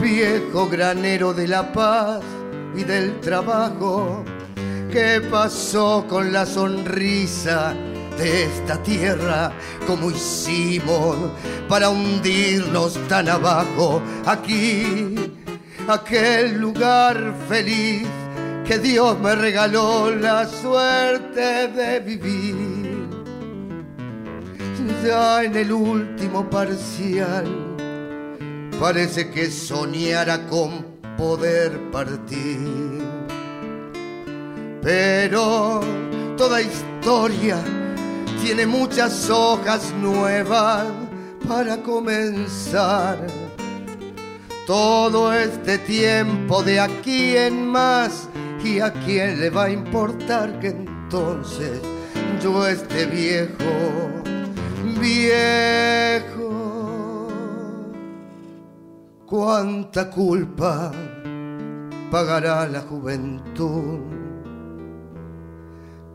viejo 0.00 0.66
granero 0.66 1.34
de 1.34 1.46
la 1.46 1.70
paz 1.70 2.22
y 2.74 2.84
del 2.84 3.20
trabajo. 3.20 4.24
¿Qué 4.90 5.20
pasó 5.30 6.06
con 6.08 6.32
la 6.32 6.46
sonrisa 6.46 7.76
de 8.18 8.44
esta 8.44 8.82
tierra? 8.82 9.52
¿Cómo 9.86 10.10
hicimos 10.10 11.16
para 11.68 11.88
hundirnos 11.88 12.98
tan 13.08 13.28
abajo? 13.28 14.02
Aquí, 14.26 15.14
aquel 15.86 16.58
lugar 16.58 17.34
feliz 17.48 18.06
que 18.66 18.78
Dios 18.78 19.18
me 19.20 19.34
regaló 19.34 20.10
la 20.10 20.46
suerte 20.46 21.68
de 21.68 22.00
vivir. 22.00 22.98
Ya 25.04 25.44
en 25.44 25.54
el 25.56 25.72
último 25.72 26.50
parcial, 26.50 27.46
parece 28.80 29.30
que 29.30 29.48
soñara 29.48 30.46
con 30.48 30.84
poder 31.16 31.78
partir. 31.92 33.00
Pero 34.82 35.80
toda 36.36 36.60
historia 36.60 37.56
tiene 38.42 38.66
muchas 38.66 39.28
hojas 39.30 39.92
nuevas 40.00 40.86
para 41.48 41.76
comenzar. 41.82 43.18
Todo 44.66 45.32
este 45.32 45.78
tiempo 45.78 46.62
de 46.62 46.80
aquí 46.80 47.36
en 47.36 47.66
más, 47.66 48.28
y 48.62 48.80
a 48.80 48.92
quién 48.92 49.40
le 49.40 49.50
va 49.50 49.64
a 49.64 49.70
importar 49.70 50.60
que 50.60 50.68
entonces 50.68 51.80
yo 52.42 52.66
esté 52.66 53.06
viejo, 53.06 53.64
viejo. 55.00 56.48
cuánta 59.28 60.10
culpa 60.10 60.90
pagará 62.10 62.66
la 62.66 62.80
juventud. 62.80 64.00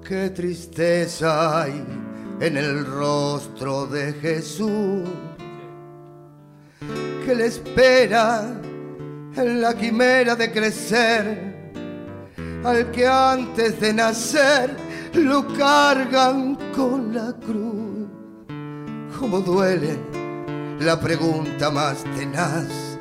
Qué 0.04 0.32
tristeza 0.32 1.62
hay 1.62 2.03
en 2.40 2.58
el 2.58 2.86
rostro 2.86 3.86
de 3.88 4.14
Jesús, 4.14 5.08
que 7.26 7.36
le 7.36 7.46
espera 7.46 8.52
en 9.36 9.62
la 9.62 9.74
quimera 9.76 10.36
de 10.36 10.52
crecer, 10.52 11.72
al 12.64 12.92
que 12.92 13.08
antes 13.08 13.80
de 13.80 13.94
nacer 13.94 14.76
lo 15.14 15.48
cargan 15.56 16.56
con 16.76 17.14
la 17.14 17.34
cruz. 17.34 18.08
Como 19.20 19.40
duele 19.40 19.98
la 20.80 21.00
pregunta 21.00 21.70
más 21.70 22.04
tenaz, 22.16 22.98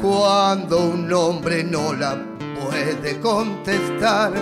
cuando 0.00 0.90
un 0.90 1.12
hombre 1.12 1.62
no 1.64 1.92
la 1.92 2.16
puede 2.60 3.20
contestar, 3.20 4.32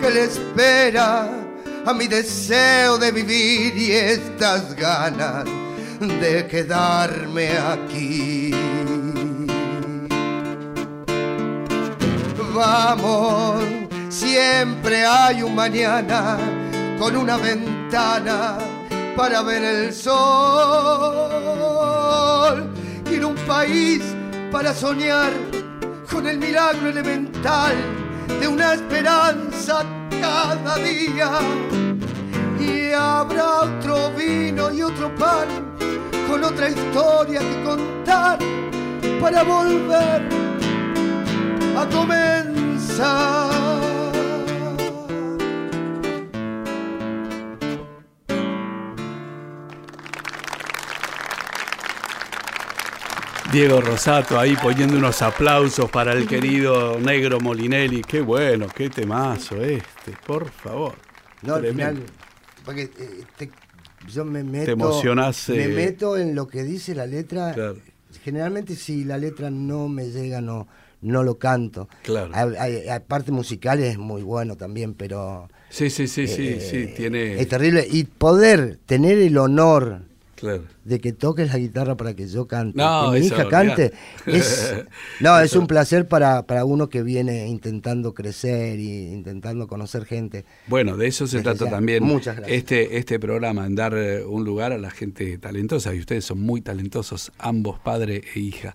que 0.00 0.10
le 0.10 0.24
espera 0.24 1.41
a 1.84 1.92
mi 1.92 2.06
deseo 2.06 2.96
de 2.98 3.10
vivir 3.10 3.76
y 3.76 3.90
estas 3.92 4.74
ganas 4.76 5.44
de 6.00 6.46
quedarme 6.46 7.58
aquí. 7.58 8.52
Vamos, 12.54 13.64
siempre 14.08 15.04
hay 15.04 15.42
un 15.42 15.54
mañana 15.54 16.38
con 16.98 17.16
una 17.16 17.36
ventana 17.36 18.58
para 19.16 19.42
ver 19.42 19.64
el 19.64 19.92
sol. 19.92 20.12
Ir 23.10 23.22
a 23.22 23.26
un 23.26 23.36
país 23.46 24.02
para 24.50 24.72
soñar 24.74 25.32
con 26.10 26.28
el 26.28 26.38
milagro 26.38 26.90
elemental 26.90 27.74
de 28.38 28.46
una 28.48 28.74
esperanza 28.74 29.84
cada 30.22 30.76
día. 30.76 31.30
Y 32.60 32.92
habrá 32.92 33.62
otro 33.62 34.12
vino 34.12 34.70
y 34.72 34.82
otro 34.82 35.12
pan 35.16 35.48
con 36.28 36.44
otra 36.44 36.68
historia 36.70 37.40
que 37.40 37.62
contar 37.64 38.38
para 39.20 39.42
volver 39.42 40.22
a 41.76 41.86
comenzar. 41.96 43.91
Diego 53.52 53.80
Rosato 53.82 54.38
ahí 54.38 54.56
poniendo 54.62 54.96
unos 54.96 55.20
aplausos 55.20 55.90
para 55.90 56.12
el 56.14 56.26
querido 56.26 56.98
Negro 56.98 57.38
Molinelli. 57.38 58.00
Qué 58.02 58.20
bueno, 58.22 58.66
qué 58.74 58.88
temazo 58.88 59.56
este, 59.62 60.12
por 60.26 60.48
favor. 60.50 60.94
No, 61.42 61.56
al 61.56 61.66
final, 61.66 62.02
porque 62.64 62.82
eh, 62.84 62.90
te- 63.36 63.50
yo 64.08 64.24
me 64.24 64.42
meto, 64.42 64.70
emocionás, 64.70 65.50
me 65.50 65.64
eh, 65.64 65.68
meto 65.68 66.16
en 66.16 66.34
lo 66.34 66.46
que 66.48 66.62
dice 66.62 66.94
la 66.94 67.06
letra. 67.06 67.52
Claro. 67.52 67.76
Generalmente 68.24 68.74
si 68.74 69.04
la 69.04 69.18
letra 69.18 69.50
no 69.50 69.88
me 69.88 70.06
llega, 70.10 70.40
no, 70.40 70.66
no 71.02 71.22
lo 71.22 71.36
canto. 71.38 71.88
Claro. 72.04 72.30
Hay, 72.34 72.54
hay- 72.58 72.88
hay 72.88 73.00
parte 73.00 73.32
musical 73.32 73.80
es 73.80 73.98
muy 73.98 74.22
bueno 74.22 74.56
también, 74.56 74.94
pero 74.94 75.48
Sí, 75.68 75.90
sí, 75.90 76.06
sí, 76.06 76.26
sí, 76.26 76.48
eh, 76.48 76.60
sí, 76.60 76.94
tiene. 76.96 77.38
es 77.40 77.48
terrible. 77.48 77.86
Y 77.90 78.04
poder 78.04 78.78
tener 78.86 79.18
el 79.18 79.36
honor 79.36 80.02
Claro. 80.42 80.64
de 80.84 81.00
que 81.00 81.12
toques 81.12 81.52
la 81.52 81.58
guitarra 81.58 81.96
para 81.96 82.14
que 82.14 82.26
yo 82.26 82.48
cante, 82.48 82.76
No, 82.76 83.12
que 83.12 83.20
mi 83.20 83.26
eso, 83.26 83.34
hija 83.36 83.48
cante, 83.48 83.92
es, 84.26 84.74
no, 85.20 85.38
es 85.40 85.54
un 85.54 85.68
placer 85.68 86.08
para, 86.08 86.46
para 86.48 86.64
uno 86.64 86.88
que 86.88 87.02
viene 87.04 87.46
intentando 87.46 88.12
crecer 88.12 88.80
y 88.80 89.12
intentando 89.12 89.68
conocer 89.68 90.04
gente. 90.04 90.44
Bueno, 90.66 90.96
de 90.96 91.06
eso 91.06 91.28
se 91.28 91.36
Desde 91.38 91.44
trata 91.44 91.64
ya. 91.66 91.70
también 91.70 92.02
Muchas 92.02 92.36
gracias. 92.36 92.58
este 92.58 92.98
este 92.98 93.20
programa, 93.20 93.66
en 93.66 93.76
dar 93.76 93.94
eh, 93.96 94.24
un 94.24 94.44
lugar 94.44 94.72
a 94.72 94.78
la 94.78 94.90
gente 94.90 95.38
talentosa, 95.38 95.94
y 95.94 96.00
ustedes 96.00 96.24
son 96.24 96.40
muy 96.40 96.60
talentosos, 96.60 97.30
ambos, 97.38 97.78
padre 97.78 98.22
e 98.34 98.40
hija. 98.40 98.74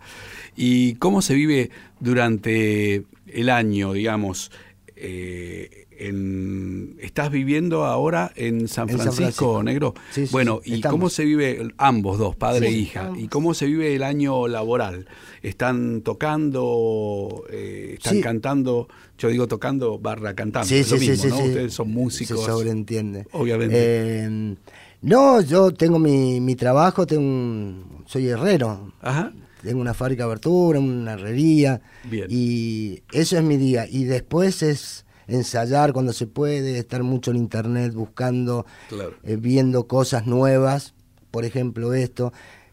¿Y 0.55 0.95
cómo 0.95 1.21
se 1.21 1.33
vive 1.35 1.69
durante 1.99 3.03
el 3.27 3.49
año, 3.49 3.91
digamos? 3.93 4.51
eh, 4.99 5.86
en- 5.99 6.95
¿Estás 6.99 7.31
viviendo 7.31 7.85
ahora 7.85 8.31
en 8.35 8.67
San 8.67 8.89
En 8.89 8.97
San 8.97 9.13
Francisco. 9.13 9.63
Negro? 9.63 9.93
Sí, 10.11 10.25
sí, 10.27 10.31
bueno, 10.31 10.61
sí, 10.63 10.71
¿y 10.71 10.73
estamos. 10.75 10.93
cómo 10.93 11.09
se 11.09 11.25
vive, 11.25 11.67
ambos 11.77 12.17
dos, 12.17 12.35
padre 12.35 12.67
Sí, 12.69 12.75
e 12.75 12.77
hija? 12.77 12.99
estamos. 13.01 13.19
¿Y 13.19 13.27
cómo 13.27 13.53
se 13.53 13.65
vive 13.67 13.95
el 13.95 14.03
año 14.03 14.47
laboral? 14.47 15.07
¿Están 15.43 16.01
tocando, 16.01 17.43
eh, 17.49 17.95
están 17.97 18.13
Sí. 18.15 18.21
cantando? 18.21 18.87
Yo 19.17 19.29
digo 19.29 19.47
tocando 19.47 19.97
barra 19.99 20.33
cantando, 20.35 20.67
Sí, 20.67 20.75
es 20.77 20.91
lo 20.91 20.97
sí, 20.97 21.05
sí, 21.05 21.09
mismo, 21.11 21.23
sí, 21.23 21.29
¿no? 21.29 21.37
sí. 21.37 21.43
Ustedes 21.49 21.73
son 21.73 21.91
músicos. 21.91 22.39
Se 22.39 22.45
sobreentiende. 22.45 23.25
Obviamente. 23.31 23.75
Eh, 23.77 24.55
no, 25.01 25.41
yo 25.41 25.71
tengo 25.71 25.99
mi, 25.99 26.39
mi 26.41 26.55
trabajo, 26.55 27.05
tengo 27.07 27.21
un- 27.23 28.03
soy 28.05 28.27
herrero. 28.27 28.93
Ajá. 29.01 29.31
Tengo 29.63 29.81
una 29.81 29.93
fábrica 29.93 30.23
de 30.23 30.27
abertura, 30.27 30.79
una 30.79 31.13
herrería. 31.13 31.81
Bien. 32.09 32.27
Y 32.29 33.01
eso 33.11 33.37
es 33.37 33.43
mi 33.43 33.57
día. 33.57 33.85
Y 33.89 34.03
después 34.05 34.61
es 34.63 35.05
ensayar 35.27 35.93
cuando 35.93 36.13
se 36.13 36.27
puede, 36.27 36.77
estar 36.79 37.03
mucho 37.03 37.31
en 37.31 37.37
internet 37.37 37.93
buscando, 37.93 38.65
Claro. 38.89 39.13
eh, 39.23 39.35
viendo 39.35 39.87
cosas 39.87 40.25
nuevas. 40.25 40.93
Por 41.31 41.45
ejemplo, 41.45 41.93
esto. 41.93 42.31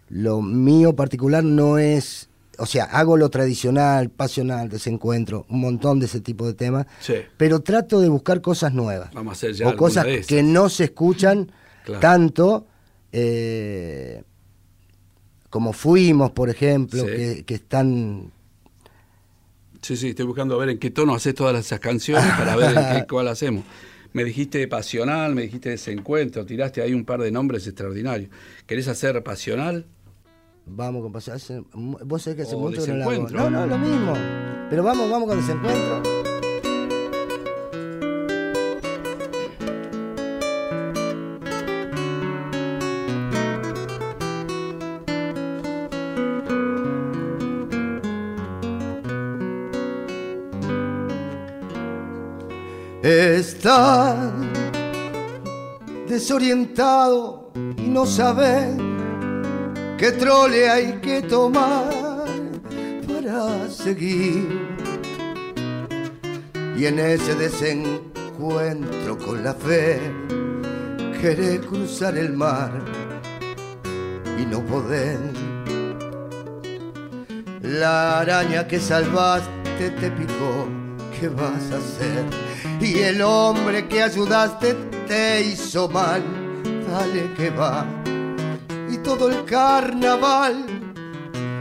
Lo 0.09 0.41
mío 0.43 0.95
particular 0.95 1.43
no 1.45 1.79
es. 1.79 2.29
O 2.59 2.67
sea, 2.67 2.85
hago 2.85 3.17
lo 3.17 3.31
tradicional, 3.31 4.11
pasional, 4.11 4.69
desencuentro, 4.69 5.45
un 5.49 5.61
montón 5.61 5.99
de 5.99 6.07
ese 6.07 6.21
tipo 6.21 6.47
de 6.47 6.55
temas. 6.55 6.87
Sí. 7.01 7.15
Pero 7.37 7.61
trato 7.61 8.01
de 8.01 8.09
buscar 8.09 8.41
cosas 8.41 8.73
nuevas. 8.73 9.11
Vamos 9.13 9.33
a 9.33 9.35
hacer 9.35 9.55
ya 9.55 9.69
o 9.69 9.77
cosas 9.77 10.07
que 10.27 10.43
no 10.45 10.69
se 10.69 10.85
escuchan 10.85 11.51
Claro. 11.85 12.01
tanto. 12.01 12.67
eh, 13.17 14.23
como 15.51 15.73
fuimos, 15.73 16.33
por 16.33 16.51
ejemplo, 16.51 17.01
Sí. 17.05 17.07
que, 17.07 17.45
que 17.45 17.55
están 17.55 18.33
Sí, 19.85 19.99
sí, 19.99 20.09
estoy 20.09 20.25
buscando 20.25 20.55
a 20.55 20.59
ver 20.59 20.71
en 20.71 20.79
qué 20.79 20.91
tono 20.91 21.15
haces 21.15 21.35
todas 21.35 21.55
esas 21.63 21.79
canciones 21.79 22.25
para 22.39 22.57
ver 22.57 22.71
en 22.77 23.01
qué, 23.03 23.07
cuál 23.09 23.29
hacemos. 23.29 23.65
Me 24.15 24.25
dijiste 24.25 24.67
pasional, 24.67 25.35
me 25.35 25.43
dijiste 25.43 25.69
desencuentro, 25.69 26.47
tiraste 26.47 26.81
ahí 26.81 26.95
un 26.95 27.05
par 27.05 27.21
de 27.21 27.31
nombres 27.31 27.67
extraordinarios. 27.67 28.31
¿Querés 28.67 28.89
hacer 28.89 29.23
pasional? 29.23 29.85
Vamos 30.67 31.03
con 31.03 31.15
hace- 31.35 31.63
Vos 31.75 32.23
sabés 32.23 32.37
que 32.37 32.43
hace 32.45 32.57
mucho 32.57 32.83
que 32.83 32.93
no 32.93 32.97
la 32.99 33.05
hago. 33.05 33.11
desencuentro. 33.11 33.51
No, 33.51 33.61
no, 33.61 33.67
lo 33.67 33.79
mismo. 33.79 34.15
Pero 34.71 34.83
vamos, 34.83 35.11
vamos 35.11 35.29
con 35.29 35.37
desencuentro. 35.39 36.14
Desorientado 56.07 57.51
y 57.79 57.89
no 57.89 58.05
sabes 58.05 58.77
qué 59.97 60.13
trole 60.13 60.69
hay 60.69 61.01
que 61.01 61.23
tomar 61.23 62.27
para 63.09 63.71
seguir. 63.71 64.77
Y 66.77 66.85
en 66.85 66.99
ese 66.99 67.35
desencuentro 67.37 69.17
con 69.17 69.43
la 69.43 69.55
fe, 69.55 69.99
querés 71.23 71.61
cruzar 71.61 72.19
el 72.19 72.35
mar 72.35 72.71
y 74.39 74.45
no 74.45 74.61
podés. 74.67 75.19
La 77.63 78.19
araña 78.19 78.69
que 78.69 78.79
salvaste 78.79 79.89
te 79.99 80.11
picó, 80.11 80.69
¿qué 81.19 81.29
vas 81.31 81.73
a 81.73 81.79
hacer? 81.79 82.54
Y 82.81 82.99
el 82.99 83.23
hombre 83.23 83.87
que 83.89 84.03
ayudaste 84.03 84.75
te 85.07 85.43
hizo 85.43 85.89
mal, 85.89 86.23
dale 86.89 87.33
que 87.35 87.51
va. 87.51 87.87
Y 88.91 88.99
todo 88.99 89.31
el 89.31 89.45
carnaval 89.45 90.67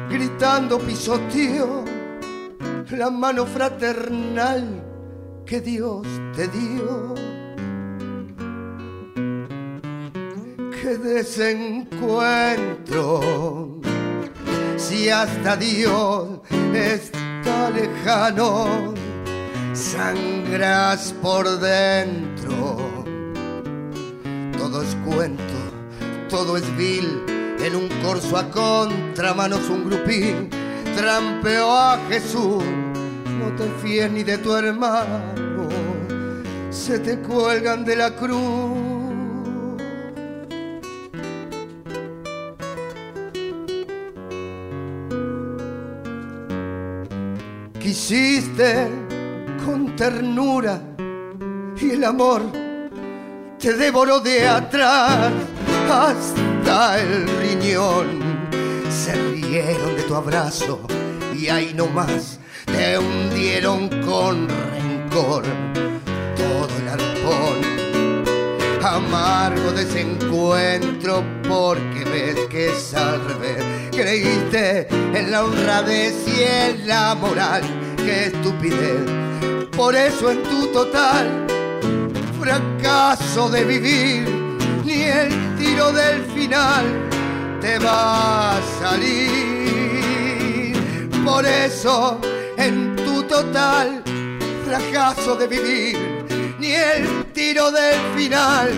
gritando 0.09 0.79
pisoteo 0.79 1.85
la 2.97 3.09
mano 3.09 3.45
fraternal 3.45 4.83
que 5.45 5.61
Dios 5.61 6.05
te 6.35 6.47
dio. 6.47 7.13
Qué 10.81 10.97
desencuentro, 10.97 13.79
si 14.77 15.09
hasta 15.09 15.55
Dios 15.55 16.41
está 16.73 17.69
lejano, 17.71 18.93
sangras 19.73 21.13
por 21.21 21.59
dentro. 21.59 22.77
Todo 24.57 24.81
es 24.81 24.95
cuento, 25.05 25.43
todo 26.29 26.57
es 26.57 26.77
vil, 26.77 27.23
en 27.59 27.75
un 27.75 27.89
corso 28.01 28.37
a 28.37 28.49
contramanos 28.49 29.69
un 29.69 29.85
grupín 29.85 30.49
trampeó 30.95 31.71
a 31.71 31.99
Jesús. 32.09 32.63
No 33.39 33.55
te 33.57 33.69
fíes 33.81 34.11
ni 34.11 34.23
de 34.23 34.37
tu 34.37 34.55
hermano, 34.55 35.67
se 36.69 36.99
te 36.99 37.19
cuelgan 37.19 37.83
de 37.83 37.95
la 37.95 38.15
cruz. 38.15 38.83
Quisiste 47.79 49.02
con 49.65 49.95
ternura 49.95 50.81
y 51.79 51.91
el 51.91 52.03
amor 52.03 52.41
te 53.59 53.73
devoró 53.73 54.19
de 54.19 54.47
atrás 54.47 55.31
hasta 55.89 56.99
el 56.99 57.27
riñón. 57.39 58.21
Se 58.89 59.13
rieron 59.13 59.95
de 59.95 60.03
tu 60.03 60.15
abrazo 60.15 60.81
y 61.33 61.47
ahí 61.47 61.73
nomás 61.73 62.39
te 62.65 62.97
hundieron 62.97 63.89
con 64.01 64.47
rencor 64.49 65.43
todo 66.35 66.69
el 66.79 66.89
arpón. 66.89 67.73
Amargo 68.83 69.71
desencuentro 69.71 71.23
porque 71.47 72.03
ves 72.05 72.47
que 72.49 72.71
salve. 72.75 73.57
Creíste 73.91 74.87
en 74.89 75.31
la 75.31 75.43
honradez 75.43 76.15
y 76.27 76.43
en 76.43 76.87
la 76.87 77.15
moral. 77.15 77.63
Qué 77.97 78.25
estupidez. 78.25 79.22
Por 79.75 79.95
eso 79.95 80.31
en 80.31 80.43
tu 80.43 80.67
total 80.67 81.45
fracaso 82.39 83.49
de 83.49 83.63
vivir, 83.63 84.27
ni 84.85 85.03
el 85.03 85.55
tiro 85.57 85.91
del 85.91 86.23
final 86.25 86.85
te 87.61 87.79
va 87.79 88.57
a 88.57 88.61
salir. 88.81 89.93
Por 91.25 91.45
eso, 91.45 92.19
en 92.57 92.95
tu 92.97 93.23
total 93.23 94.03
fracaso 94.65 95.35
de 95.35 95.47
vivir, 95.47 95.97
ni 96.59 96.71
el 96.73 97.25
tiro 97.33 97.71
del 97.71 97.99
final 98.15 98.69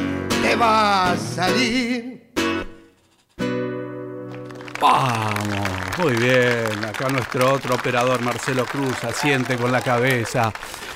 te 0.42 0.56
va 0.56 1.12
a 1.12 1.18
salir. 1.18 2.32
Vamos, 4.80 5.65
muy 5.98 6.14
bien. 6.14 6.86
Acá 6.86 7.10
nuestro 7.10 7.54
otro 7.54 7.76
operador, 7.76 8.22
Marcelo 8.22 8.66
Cruz, 8.66 9.04
asiente 9.04 9.56
con 9.56 9.72
la 9.72 9.82
cabeza 9.82 10.52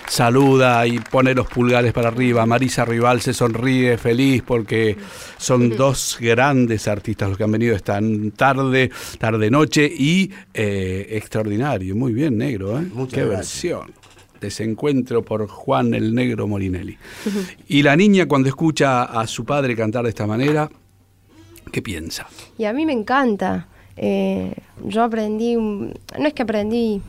saluda 0.10 0.88
y 0.88 1.00
pone 1.00 1.34
los 1.34 1.48
pulgares 1.48 1.94
para 1.94 2.10
arriba. 2.10 2.46
Marisa 2.46 2.84
Rival 2.84 3.22
se 3.22 3.34
sonríe 3.34 3.98
feliz 3.98 4.44
porque 4.46 4.98
son 5.38 5.70
dos 5.70 6.18
grandes 6.20 6.88
artistas 6.88 7.30
los 7.30 7.38
que 7.38 7.44
han 7.44 7.52
venido 7.52 7.76
esta 7.76 8.00
tarde, 8.36 8.90
tarde-noche 9.18 9.86
y 9.86 10.32
eh, 10.54 11.08
extraordinario. 11.12 11.96
Muy 11.96 12.14
bien, 12.14 12.38
negro. 12.38 12.80
¿eh? 12.80 12.88
Qué 13.12 13.24
versión. 13.24 13.94
Desencuentro 14.42 15.24
por 15.24 15.48
Juan 15.48 15.94
el 15.94 16.16
Negro 16.16 16.48
Morinelli. 16.48 16.98
Y 17.68 17.84
la 17.84 17.96
niña 17.96 18.26
cuando 18.26 18.48
escucha 18.48 19.04
a 19.04 19.28
su 19.28 19.46
padre 19.46 19.76
cantar 19.76 20.04
de 20.04 20.10
esta 20.10 20.26
manera, 20.26 20.70
¿qué 21.72 21.82
piensa? 21.82 22.28
Y 22.58 22.64
a 22.64 22.74
mí 22.74 22.86
me 22.86 22.94
encanta. 22.94 23.68
Eh, 24.02 24.54
yo 24.86 25.04
aprendí, 25.04 25.56
no 25.56 25.94
es 26.26 26.34
que 26.34 26.44
aprendí 26.44 27.02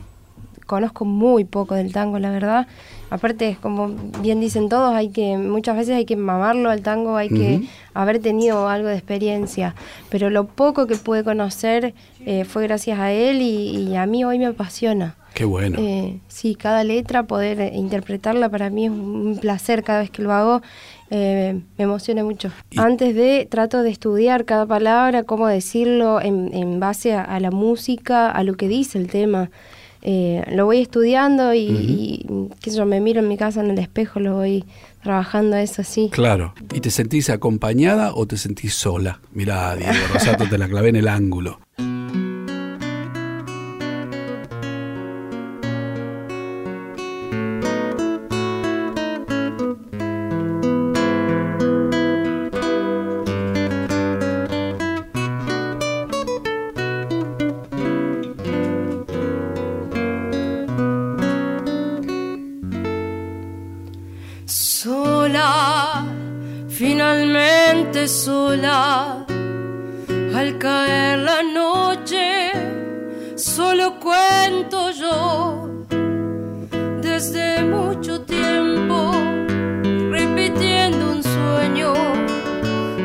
conozco 0.71 1.03
muy 1.03 1.43
poco 1.43 1.75
del 1.75 1.91
tango, 1.91 2.17
la 2.17 2.31
verdad. 2.31 2.65
Aparte, 3.09 3.57
como 3.61 3.89
bien 4.21 4.39
dicen 4.39 4.69
todos, 4.69 4.95
hay 4.95 5.09
que 5.09 5.37
muchas 5.37 5.75
veces 5.75 5.97
hay 5.97 6.05
que 6.05 6.15
mamarlo 6.15 6.69
al 6.69 6.81
tango, 6.81 7.17
hay 7.17 7.27
que 7.27 7.67
haber 7.93 8.19
tenido 8.19 8.69
algo 8.69 8.87
de 8.87 8.95
experiencia. 8.95 9.75
Pero 10.09 10.29
lo 10.29 10.45
poco 10.47 10.87
que 10.87 10.95
pude 10.95 11.25
conocer 11.25 11.93
eh, 12.25 12.45
fue 12.45 12.63
gracias 12.63 12.99
a 12.99 13.11
él 13.11 13.41
y, 13.41 13.97
a 13.97 14.05
mí 14.05 14.23
hoy 14.23 14.39
me 14.39 14.45
apasiona. 14.45 15.15
Qué 15.33 15.43
bueno. 15.43 15.77
Eh, 15.77 16.19
sí, 16.29 16.55
cada 16.55 16.85
letra, 16.85 17.23
poder 17.23 17.73
interpretarla 17.73 18.47
para 18.47 18.69
mí 18.69 18.85
es 18.85 18.91
un 18.91 19.37
placer 19.41 19.83
cada 19.83 19.99
vez 19.99 20.09
que 20.09 20.21
lo 20.21 20.31
hago. 20.31 20.61
Me 21.15 21.83
emociona 21.83 22.23
mucho. 22.23 22.51
Antes 22.77 23.15
de, 23.15 23.47
trato 23.49 23.83
de 23.83 23.89
estudiar 23.89 24.45
cada 24.45 24.65
palabra, 24.65 25.23
cómo 25.23 25.47
decirlo 25.47 26.21
en, 26.21 26.79
base 26.79 27.13
a, 27.13 27.39
la 27.39 27.51
música, 27.51 28.31
a 28.31 28.43
lo 28.43 28.55
que 28.55 28.67
dice 28.67 28.97
el 28.97 29.07
tema. 29.07 29.51
Eh, 30.03 30.43
lo 30.51 30.65
voy 30.65 30.79
estudiando 30.79 31.53
y, 31.53 32.25
yo 32.63 32.85
me 32.85 33.01
miro 33.01 33.19
en 33.19 33.27
mi 33.27 33.37
casa 33.37 33.61
en 33.61 33.71
el 33.71 33.79
espejo, 33.79 34.19
lo 34.19 34.35
voy 34.35 34.63
trabajando 35.03 35.57
eso 35.57 35.81
así. 35.81 36.09
Claro. 36.11 36.53
¿Y 36.73 36.79
te 36.79 36.89
sentís 36.89 37.29
acompañada 37.29 38.13
o 38.13 38.25
te 38.25 38.37
sentís 38.37 38.73
sola? 38.73 39.19
Mirá, 39.33 39.75
Diego 39.75 39.93
Rosato, 40.13 40.47
te 40.47 40.57
la 40.57 40.67
clavé 40.67 40.89
en 40.89 40.95
el 40.95 41.07
ángulo. 41.07 41.59
Sola. 68.07 69.25
Al 70.33 70.57
caer 70.57 71.19
la 71.19 71.43
noche, 71.43 72.51
solo 73.35 73.99
cuento 73.99 74.91
yo. 74.91 75.85
Desde 77.01 77.63
mucho 77.63 78.21
tiempo, 78.21 79.11
repitiendo 80.09 81.11
un 81.11 81.23
sueño 81.23 81.93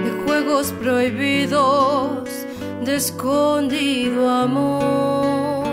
de 0.04 0.10
juegos 0.24 0.72
prohibidos, 0.80 2.28
de 2.84 2.96
escondido 2.96 4.30
amor. 4.30 5.66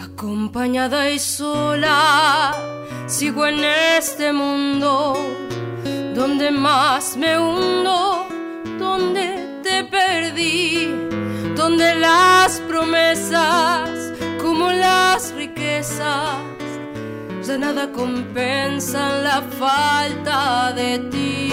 Acompañada 0.00 1.10
y 1.10 1.18
sola, 1.18 2.54
sigo 3.06 3.46
en 3.46 3.64
este 3.64 4.32
mundo 4.32 5.41
donde 6.14 6.50
más 6.50 7.16
me 7.16 7.38
hundo, 7.38 8.26
donde 8.78 9.60
te 9.62 9.84
perdí, 9.84 10.88
donde 11.56 11.94
las 11.94 12.60
promesas 12.68 14.12
como 14.40 14.70
las 14.70 15.32
riquezas 15.34 16.36
ya 17.42 17.58
nada 17.58 17.90
compensan 17.90 19.24
la 19.24 19.42
falta 19.58 20.72
de 20.72 20.98
ti. 21.10 21.52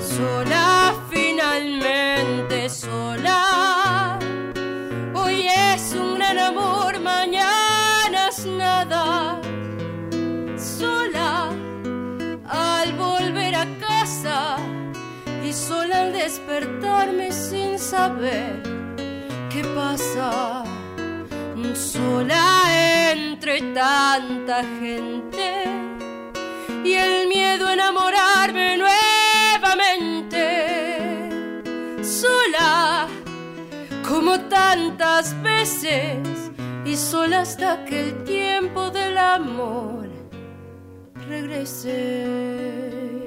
Sola 0.00 0.94
finalmente, 1.10 2.68
sola. 2.68 3.23
Despertarme 16.24 17.30
sin 17.30 17.78
saber 17.78 18.62
qué 19.50 19.62
pasa. 19.74 20.64
Sola 21.74 22.46
entre 23.12 23.60
tanta 23.74 24.62
gente 24.80 25.48
y 26.84 26.92
el 26.94 27.28
miedo 27.28 27.66
a 27.66 27.72
enamorarme 27.74 28.78
nuevamente. 28.84 30.46
Sola 32.02 33.06
como 34.08 34.40
tantas 34.40 35.26
veces 35.42 36.18
y 36.86 36.96
sola 36.96 37.40
hasta 37.40 37.84
que 37.84 38.00
el 38.04 38.24
tiempo 38.24 38.90
del 38.90 39.18
amor 39.18 40.08
regrese. 41.28 43.23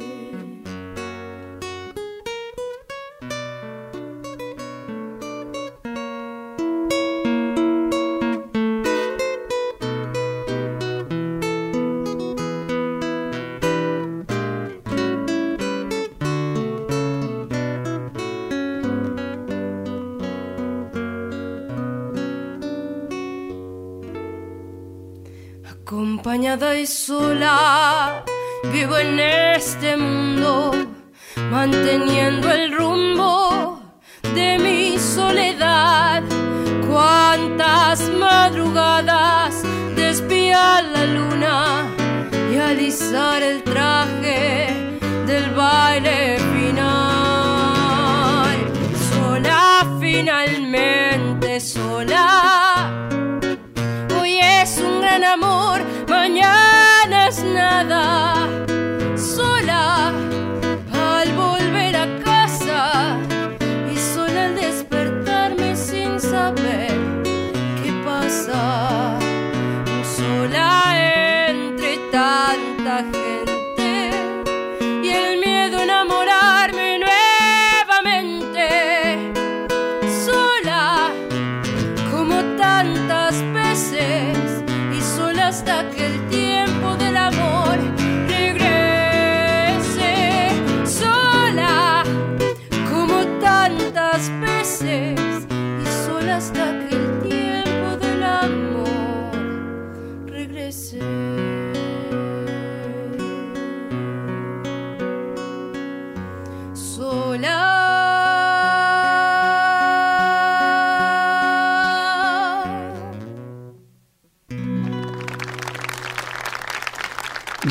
Bañada 26.37 26.75
y 26.75 26.85
sola, 26.85 28.23
vivo 28.71 28.95
en 28.99 29.19
este 29.19 29.97
mundo, 29.97 30.71
manteniendo 31.49 32.51
el 32.51 32.77
rumbo 32.77 33.81
de 34.35 34.59
mi 34.59 34.99
soledad. 34.99 36.21
Cuántas 36.87 38.07
madrugadas 38.11 39.63
despía 39.95 40.83
la 40.83 41.05
luna 41.05 41.87
y 42.53 42.57
alisar 42.57 43.41
el 43.41 43.63
traje 43.63 44.67
del 45.25 45.49
baile 45.55 46.37
final. 46.53 46.97
Sola 49.09 49.87
finalmente, 49.99 51.59
sola 51.59 52.56
nada. 57.83 58.06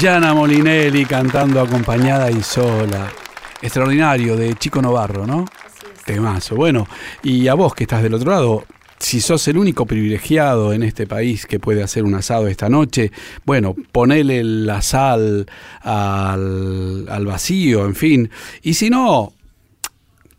Gianna 0.07 0.35
Molinelli 0.35 1.05
cantando 1.05 1.61
acompañada 1.61 2.31
y 2.31 2.41
sola. 2.41 3.11
Extraordinario, 3.61 4.37
de 4.37 4.55
Chico 4.55 4.81
Novarro, 4.81 5.27
¿no? 5.27 5.47
Temazo. 6.05 6.55
Bueno, 6.55 6.87
y 7.25 7.49
a 7.49 7.55
vos 7.55 7.75
que 7.75 7.83
estás 7.83 8.05
del 8.05 8.15
otro 8.15 8.31
lado, 8.31 8.65
si 9.01 9.21
sos 9.21 9.49
el 9.49 9.59
único 9.59 9.85
privilegiado 9.85 10.73
en 10.73 10.85
este 10.85 11.09
país 11.09 11.45
que 11.45 11.59
puede 11.59 11.83
hacer 11.83 12.05
un 12.05 12.15
asado 12.15 12.47
esta 12.47 12.69
noche, 12.69 13.11
bueno, 13.45 13.75
ponele 13.91 14.45
la 14.45 14.81
sal 14.81 15.45
al, 15.81 17.09
al 17.09 17.27
vacío, 17.27 17.85
en 17.85 17.97
fin. 17.97 18.31
Y 18.63 18.75
si 18.75 18.91
no, 18.91 19.33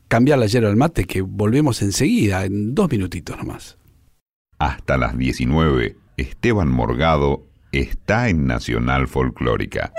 cambiar 0.08 0.40
la 0.40 0.46
hierba 0.46 0.70
al 0.70 0.78
mate, 0.78 1.04
que 1.04 1.20
volvemos 1.20 1.82
enseguida, 1.82 2.46
en 2.46 2.74
dos 2.74 2.90
minutitos 2.90 3.38
nomás. 3.38 3.78
Hasta 4.60 4.96
las 4.96 5.18
19, 5.18 5.98
Esteban 6.16 6.70
Morgado 6.70 7.44
está 7.80 8.30
en 8.30 8.48
Nacional 8.48 9.08
Folclórica. 9.08 9.92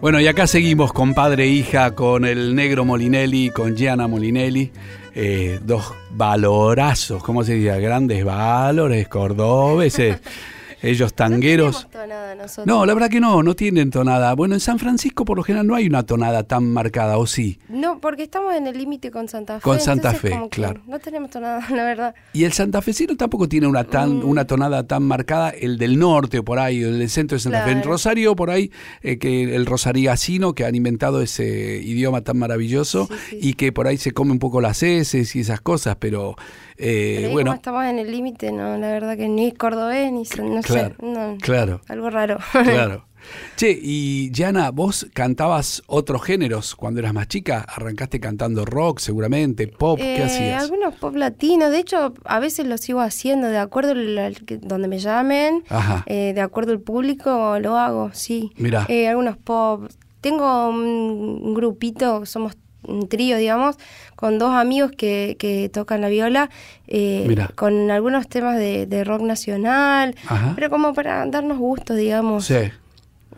Bueno, 0.00 0.18
y 0.18 0.26
acá 0.26 0.46
seguimos 0.46 0.94
con 0.94 1.12
padre 1.12 1.44
e 1.44 1.48
hija, 1.48 1.94
con 1.94 2.24
el 2.24 2.54
negro 2.54 2.86
Molinelli, 2.86 3.50
con 3.50 3.76
Gianna 3.76 4.08
Molinelli, 4.08 4.72
eh, 5.14 5.60
dos 5.62 5.92
valorazos, 6.10 7.22
¿cómo 7.22 7.44
se 7.44 7.54
dice? 7.54 7.78
Grandes 7.80 8.24
valores 8.24 9.08
cordobeses. 9.08 10.20
Ellos 10.82 11.14
tangueros. 11.14 11.84
No 11.84 11.88
tenemos 11.88 12.08
tonada 12.08 12.34
nosotros. 12.34 12.66
No, 12.66 12.86
la 12.86 12.94
verdad 12.94 13.10
que 13.10 13.20
no, 13.20 13.42
no 13.42 13.54
tienen 13.54 13.90
tonada. 13.90 14.34
Bueno, 14.34 14.54
en 14.54 14.60
San 14.60 14.78
Francisco 14.78 15.24
por 15.24 15.36
lo 15.36 15.42
general 15.42 15.66
no 15.66 15.74
hay 15.74 15.86
una 15.86 16.04
tonada 16.04 16.44
tan 16.44 16.72
marcada, 16.72 17.18
¿o 17.18 17.26
sí? 17.26 17.58
No, 17.68 18.00
porque 18.00 18.22
estamos 18.22 18.54
en 18.54 18.66
el 18.66 18.78
límite 18.78 19.10
con 19.10 19.28
Santa 19.28 19.56
Fe. 19.56 19.62
Con 19.62 19.80
Santa 19.80 20.14
Fe, 20.14 20.40
claro. 20.50 20.80
No 20.86 20.98
tenemos 20.98 21.30
tonada, 21.30 21.66
la 21.70 21.84
verdad. 21.84 22.14
Y 22.32 22.44
el 22.44 22.52
santafesino 22.52 23.16
tampoco 23.16 23.48
tiene 23.48 23.66
una 23.66 23.84
tan 23.84 24.22
una 24.22 24.46
tonada 24.46 24.86
tan 24.86 25.02
marcada, 25.02 25.50
el 25.50 25.78
del 25.78 25.98
norte 25.98 26.38
o 26.38 26.44
por 26.44 26.58
ahí, 26.58 26.82
el 26.82 26.98
del 26.98 27.10
centro 27.10 27.36
de 27.36 27.40
Santa 27.40 27.64
Fe. 27.64 27.72
En. 27.72 27.82
Rosario, 27.82 28.36
por 28.36 28.50
ahí, 28.50 28.70
eh, 29.02 29.18
que 29.18 29.54
el 29.56 29.66
rosarigacino, 29.66 30.54
que 30.54 30.64
han 30.64 30.74
inventado 30.74 31.20
ese 31.22 31.80
idioma 31.82 32.22
tan 32.22 32.38
maravilloso 32.38 33.08
Sí, 33.10 33.14
sí. 33.30 33.38
y 33.40 33.54
que 33.54 33.72
por 33.72 33.86
ahí 33.86 33.96
se 33.96 34.12
come 34.12 34.32
un 34.32 34.38
poco 34.38 34.60
las 34.60 34.82
heces 34.82 35.34
y 35.34 35.40
esas 35.40 35.60
cosas, 35.60 35.96
pero, 35.98 36.36
eh, 36.80 37.12
Pero 37.16 37.26
ahí 37.28 37.32
bueno, 37.32 37.50
como 37.50 37.56
estamos 37.56 37.84
en 37.84 37.98
el 37.98 38.10
límite, 38.10 38.52
no, 38.52 38.76
la 38.78 38.88
verdad 38.88 39.16
que 39.16 39.28
ni 39.28 39.52
cordobés, 39.52 40.10
ni 40.12 40.22
no 40.42 40.60
Claro, 40.62 40.94
sé. 40.98 41.06
no, 41.06 41.36
claro. 41.40 41.80
Algo 41.88 42.10
raro. 42.10 42.38
claro. 42.52 43.04
Che, 43.54 43.78
y 43.80 44.30
Diana, 44.30 44.70
vos 44.70 45.06
cantabas 45.12 45.82
otros 45.86 46.22
géneros 46.24 46.74
cuando 46.74 47.00
eras 47.00 47.12
más 47.12 47.28
chica, 47.28 47.60
arrancaste 47.68 48.18
cantando 48.18 48.64
rock 48.64 48.98
seguramente, 48.98 49.68
pop, 49.68 49.98
¿qué 49.98 50.16
Eh, 50.16 50.24
hacías? 50.24 50.62
Algunos 50.62 50.94
pop 50.94 51.14
latinos, 51.14 51.70
de 51.70 51.80
hecho, 51.80 52.14
a 52.24 52.40
veces 52.40 52.66
lo 52.66 52.78
sigo 52.78 53.00
haciendo, 53.02 53.48
de 53.48 53.58
acuerdo 53.58 53.90
al, 53.92 54.38
donde 54.62 54.88
me 54.88 54.98
llamen, 54.98 55.64
Ajá. 55.68 56.02
eh, 56.06 56.32
de 56.34 56.40
acuerdo 56.40 56.72
al 56.72 56.80
público, 56.80 57.58
lo 57.60 57.76
hago, 57.76 58.10
sí. 58.14 58.52
Mirá. 58.56 58.86
Eh, 58.88 59.06
algunos 59.06 59.36
pop. 59.36 59.84
Tengo 60.22 60.70
un 60.70 61.52
grupito, 61.54 62.24
somos 62.24 62.56
un 62.82 63.08
trío, 63.08 63.36
digamos, 63.36 63.76
con 64.16 64.38
dos 64.38 64.52
amigos 64.54 64.92
que, 64.96 65.36
que 65.38 65.68
tocan 65.68 66.00
la 66.00 66.08
viola, 66.08 66.50
eh, 66.86 67.36
con 67.54 67.90
algunos 67.90 68.28
temas 68.28 68.56
de, 68.58 68.86
de 68.86 69.04
rock 69.04 69.22
nacional, 69.22 70.14
Ajá. 70.26 70.52
pero 70.54 70.70
como 70.70 70.92
para 70.94 71.26
darnos 71.26 71.58
gustos, 71.58 71.96
digamos. 71.96 72.46
Sí. 72.46 72.70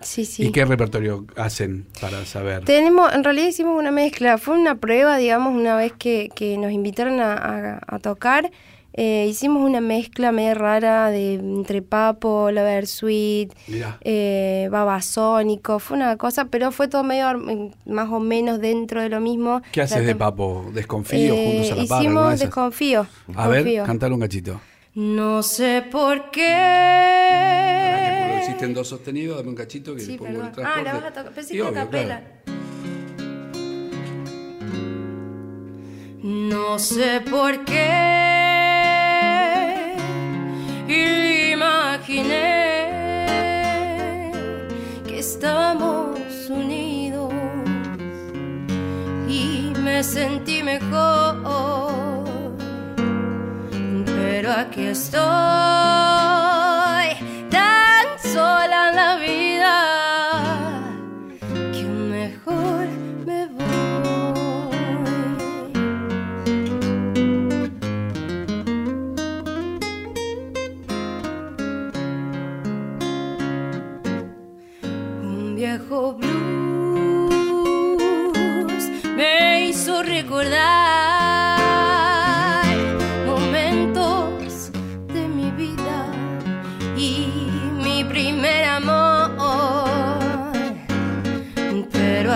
Sí, 0.00 0.24
sí. 0.24 0.46
¿Y 0.46 0.50
qué 0.50 0.64
repertorio 0.64 1.26
hacen 1.36 1.86
para 2.00 2.24
saber? 2.24 2.64
Tenemos, 2.64 3.12
en 3.12 3.22
realidad 3.22 3.46
hicimos 3.46 3.78
una 3.78 3.92
mezcla, 3.92 4.36
fue 4.36 4.58
una 4.58 4.74
prueba, 4.74 5.16
digamos, 5.16 5.54
una 5.54 5.76
vez 5.76 5.92
que, 5.96 6.28
que 6.34 6.58
nos 6.58 6.72
invitaron 6.72 7.20
a, 7.20 7.34
a- 7.34 7.80
a 7.86 7.98
tocar, 8.00 8.50
eh, 8.94 9.26
hicimos 9.28 9.62
una 9.62 9.80
mezcla 9.80 10.32
media 10.32 10.54
rara 10.54 11.10
de 11.10 11.34
entre 11.34 11.82
Papo, 11.82 12.44
Versuit, 12.46 13.52
Mirá. 13.68 13.98
eh, 14.02 14.68
Babasónico, 14.70 15.78
fue 15.78 15.96
una 15.96 16.16
cosa, 16.16 16.46
pero 16.46 16.72
fue 16.72 16.88
todo 16.88 17.02
medio 17.02 17.26
ar- 17.26 17.38
más 17.86 18.10
o 18.10 18.20
menos 18.20 18.60
dentro 18.60 19.00
de 19.00 19.08
lo 19.08 19.20
mismo. 19.20 19.62
¿Qué 19.72 19.82
haces 19.82 20.04
de 20.06 20.14
papo? 20.14 20.66
¿Desconfío 20.74 21.34
Eh, 21.34 21.44
juntos 21.44 21.72
a 21.72 21.74
la 21.76 21.84
par? 21.86 21.98
alguna 22.00 22.20
de 22.20 22.26
Hicimos? 22.34 22.40
Desconfío. 22.40 23.06
A 23.34 23.48
ver, 23.48 23.82
cantale 23.84 24.14
un 24.14 24.20
cachito. 24.20 24.60
No 24.94 25.42
sé 25.42 25.84
por 25.90 26.30
que 26.30 26.42
lo 26.42 28.34
qué. 28.36 28.40
hiciste 28.42 28.64
en 28.66 28.74
do 28.74 28.84
sostenido, 28.84 29.36
dame 29.36 29.48
un 29.48 29.54
cachito 29.54 29.94
que 29.94 30.02
Sí, 30.02 30.12
le 30.12 30.18
pongo 30.18 30.32
perdón. 30.32 30.46
el 30.48 30.52
transporte. 30.52 30.80
Ah, 30.80 30.92
la 30.92 31.00
vas 31.00 31.04
a 31.04 31.12
tocar. 31.14 31.32
Pensé 31.32 31.54
que 31.54 31.72
capela. 31.72 32.22
No 36.22 36.78
sé 36.78 37.20
por 37.28 37.64
qué 37.64 37.88
imaginé 40.88 42.42
que 45.06 45.18
estamos 45.18 46.18
unidos 46.48 47.32
y 49.28 49.72
me 49.78 50.02
sentí 50.02 50.62
mejor. 50.62 52.22
Pero 54.06 54.52
aquí 54.52 54.86
estoy 54.86 56.41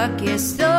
aquí 0.06 0.28
estoy 0.30 0.75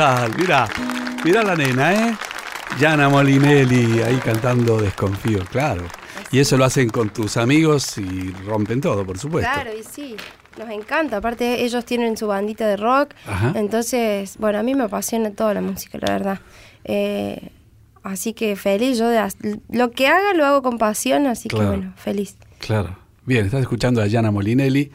tal? 0.00 0.34
Mira, 0.38 0.66
mira 1.24 1.42
la 1.42 1.54
nena, 1.54 1.92
¿eh? 1.92 2.14
Yana 2.78 3.08
Molinelli 3.10 4.00
ahí 4.00 4.16
cantando 4.24 4.80
Desconfío, 4.80 5.44
claro. 5.50 5.84
Y 6.32 6.38
eso 6.38 6.56
lo 6.56 6.64
hacen 6.64 6.88
con 6.88 7.10
tus 7.10 7.36
amigos 7.36 7.98
y 7.98 8.30
rompen 8.46 8.80
todo, 8.80 9.04
por 9.04 9.18
supuesto. 9.18 9.50
Claro, 9.52 9.70
y 9.78 9.82
sí, 9.82 10.16
nos 10.58 10.70
encanta. 10.70 11.18
Aparte, 11.18 11.64
ellos 11.64 11.84
tienen 11.84 12.16
su 12.16 12.28
bandita 12.28 12.66
de 12.66 12.76
rock. 12.78 13.10
Ajá. 13.26 13.52
Entonces, 13.56 14.36
bueno, 14.38 14.58
a 14.58 14.62
mí 14.62 14.74
me 14.74 14.84
apasiona 14.84 15.30
toda 15.32 15.52
la 15.52 15.60
música, 15.60 15.98
la 16.00 16.12
verdad. 16.12 16.40
Eh, 16.84 17.50
así 18.02 18.32
que 18.32 18.56
feliz, 18.56 18.96
yo 18.98 19.08
de 19.08 19.20
lo 19.70 19.90
que 19.90 20.06
haga 20.06 20.32
lo 20.34 20.46
hago 20.46 20.62
con 20.62 20.78
pasión, 20.78 21.26
así 21.26 21.48
Claro. 21.50 21.64
que 21.72 21.76
bueno, 21.76 21.92
feliz. 21.96 22.36
Claro. 22.58 22.96
Bien, 23.26 23.44
estás 23.44 23.60
escuchando 23.60 24.00
a 24.00 24.06
Yana 24.06 24.30
Molinelli, 24.30 24.90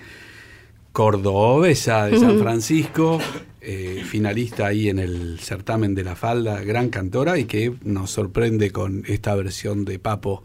cordobesa 0.94 2.06
de 2.08 2.18
San 2.18 2.40
Francisco, 2.40 3.20
eh, 3.66 4.04
finalista 4.06 4.68
ahí 4.68 4.90
en 4.90 5.00
el 5.00 5.40
certamen 5.40 5.96
de 5.96 6.04
la 6.04 6.16
falda, 6.16 6.62
gran 6.62 6.90
cantora 6.90 7.38
y 7.40 7.46
que 7.46 7.74
nos 7.84 8.12
sorprende 8.12 8.70
con 8.72 9.04
esta 9.08 9.34
versión 9.36 9.86
de 9.86 9.98
Papo. 9.98 10.44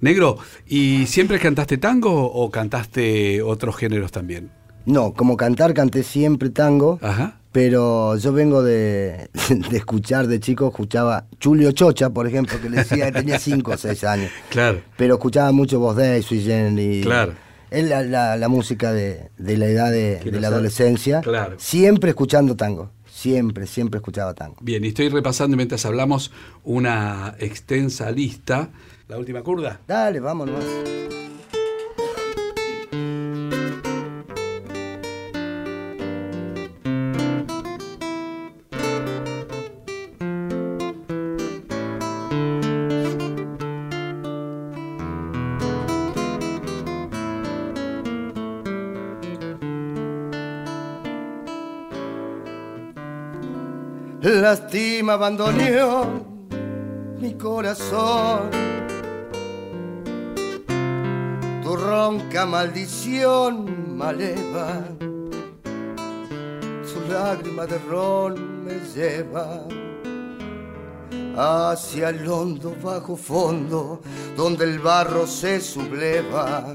Negro, 0.00 0.38
¿y 0.66 1.06
siempre 1.06 1.38
cantaste 1.38 1.78
tango 1.78 2.30
o 2.30 2.50
cantaste 2.50 3.42
otros 3.42 3.76
géneros 3.76 4.12
también? 4.12 4.50
No, 4.86 5.12
como 5.12 5.36
cantar 5.36 5.74
canté 5.74 6.02
siempre 6.02 6.50
tango, 6.50 6.98
Ajá. 7.02 7.38
pero 7.52 8.16
yo 8.16 8.32
vengo 8.32 8.62
de, 8.62 9.28
de 9.70 9.76
escuchar 9.76 10.26
de 10.26 10.40
chico, 10.40 10.68
escuchaba 10.68 11.26
Julio 11.42 11.72
Chocha, 11.72 12.10
por 12.10 12.26
ejemplo, 12.26 12.60
que 12.60 12.70
le 12.70 12.78
decía 12.78 13.06
que 13.06 13.12
tenía 13.12 13.38
5 13.38 13.70
o 13.70 13.76
6 13.76 14.04
años. 14.04 14.30
Claro. 14.50 14.80
Pero 14.96 15.14
escuchaba 15.14 15.52
mucho 15.52 15.78
Voz 15.78 15.96
Day, 15.96 16.22
Sui 16.22 16.40
Generis. 16.42 17.04
Claro. 17.04 17.34
Es 17.70 17.88
la, 17.88 18.02
la- 18.02 18.36
la 18.36 18.48
música 18.48 18.92
de, 18.92 19.30
de 19.38 19.56
la 19.56 19.66
edad 19.66 19.90
de, 19.90 20.16
de 20.20 20.40
la 20.40 20.48
adolescencia. 20.48 21.20
Claro. 21.20 21.56
Siempre 21.58 22.10
escuchando 22.10 22.56
tango. 22.56 22.90
Siempre, 23.10 23.66
siempre 23.66 23.98
escuchaba 23.98 24.34
tango. 24.34 24.56
Bien, 24.60 24.84
y 24.84 24.88
estoy 24.88 25.08
repasando 25.08 25.56
mientras 25.56 25.84
hablamos 25.84 26.32
una 26.64 27.34
extensa 27.38 28.10
lista. 28.10 28.70
La 29.08 29.18
última 29.18 29.42
curda. 29.42 29.80
Dale, 29.86 30.20
vamos 30.20 30.48
nomás. 54.50 54.60
Lástima 54.60 55.12
abandonó 55.14 56.24
mi 57.20 57.34
corazón. 57.34 58.50
Tu 61.62 61.76
ronca 61.76 62.46
maldición 62.46 63.96
maleva, 63.96 64.82
su 66.84 67.00
lágrima 67.12 67.66
de 67.66 67.78
ron 67.78 68.64
me 68.64 68.74
lleva 68.94 69.66
hacia 71.36 72.08
el 72.08 72.26
hondo 72.26 72.74
bajo 72.82 73.16
fondo 73.16 74.00
donde 74.36 74.64
el 74.64 74.80
barro 74.80 75.26
se 75.26 75.60
subleva. 75.60 76.74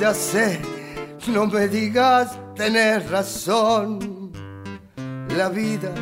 Ya 0.00 0.12
sé, 0.12 0.60
no 1.28 1.46
me 1.46 1.68
digas 1.68 2.36
tener 2.56 3.08
razón. 3.10 4.32
La 5.36 5.48
vida 5.48 5.92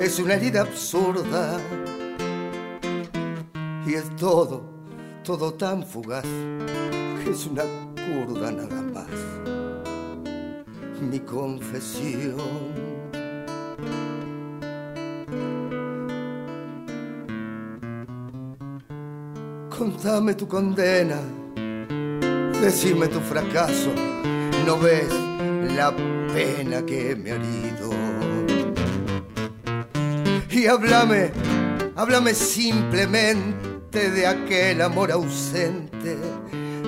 es 0.00 0.18
una 0.18 0.34
herida 0.34 0.62
absurda 0.62 1.60
y 3.86 3.94
es 3.94 4.16
todo, 4.16 4.62
todo 5.22 5.52
tan 5.52 5.84
fugaz 5.84 6.24
que 7.22 7.30
es 7.30 7.46
una 7.46 7.64
curda 7.94 8.50
nada 8.50 8.80
más. 8.80 9.06
Mi 11.02 11.20
confesión. 11.20 13.00
Contame 19.68 20.34
tu 20.34 20.48
condena, 20.48 21.20
decime 22.60 23.08
tu 23.08 23.20
fracaso, 23.20 23.90
no 24.66 24.78
ves 24.78 25.12
la 25.74 25.94
pena 26.32 26.84
que 26.84 27.16
me 27.16 27.32
ha 27.32 27.34
herido. 27.36 28.19
Y 30.52 30.66
háblame, 30.66 31.30
háblame 31.94 32.34
simplemente 32.34 34.10
de 34.10 34.26
aquel 34.26 34.82
amor 34.82 35.12
ausente 35.12 36.18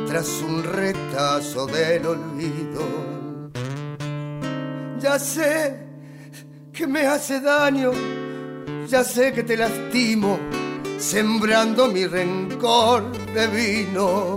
tras 0.09 0.29
un 0.43 0.65
retazo 0.65 1.67
del 1.67 2.05
olvido. 2.07 2.83
Ya 4.99 5.17
sé 5.17 5.79
que 6.73 6.89
me 6.89 7.07
hace 7.07 7.41
daño, 7.41 7.93
ya 8.89 9.05
sé 9.05 9.33
que 9.33 9.45
te 9.45 9.57
lastimo, 9.57 10.41
sembrando 10.99 11.87
mi 11.87 12.05
rencor 12.07 13.13
de 13.33 13.47
vino. 13.47 14.37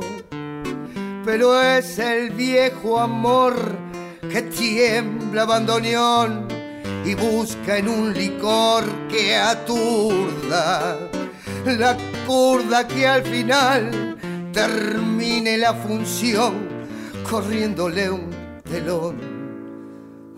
Pero 1.26 1.60
es 1.60 1.98
el 1.98 2.30
viejo 2.30 3.00
amor 3.00 3.56
que 4.32 4.44
tiembla 4.44 5.42
abandoneón 5.42 6.45
y 7.06 7.14
busca 7.14 7.78
en 7.78 7.88
un 7.88 8.14
licor 8.14 8.84
que 9.08 9.36
aturda 9.36 10.98
la 11.66 11.96
curda 12.26 12.88
que 12.88 13.06
al 13.08 13.24
final 13.24 14.18
termine 14.52 15.58
la 15.58 15.74
función 15.74 16.68
corriéndole 17.30 18.10
un 18.10 18.30
telón 18.64 19.18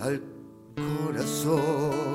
al 0.01 0.21
corazón. 0.75 2.06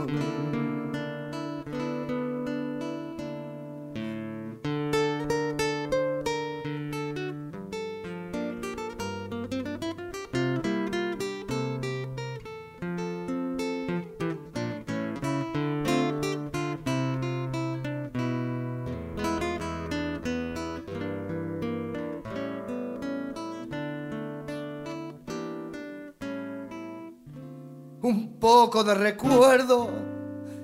Poco 28.63 28.85
de 28.85 28.95
recuerdo 28.95 29.91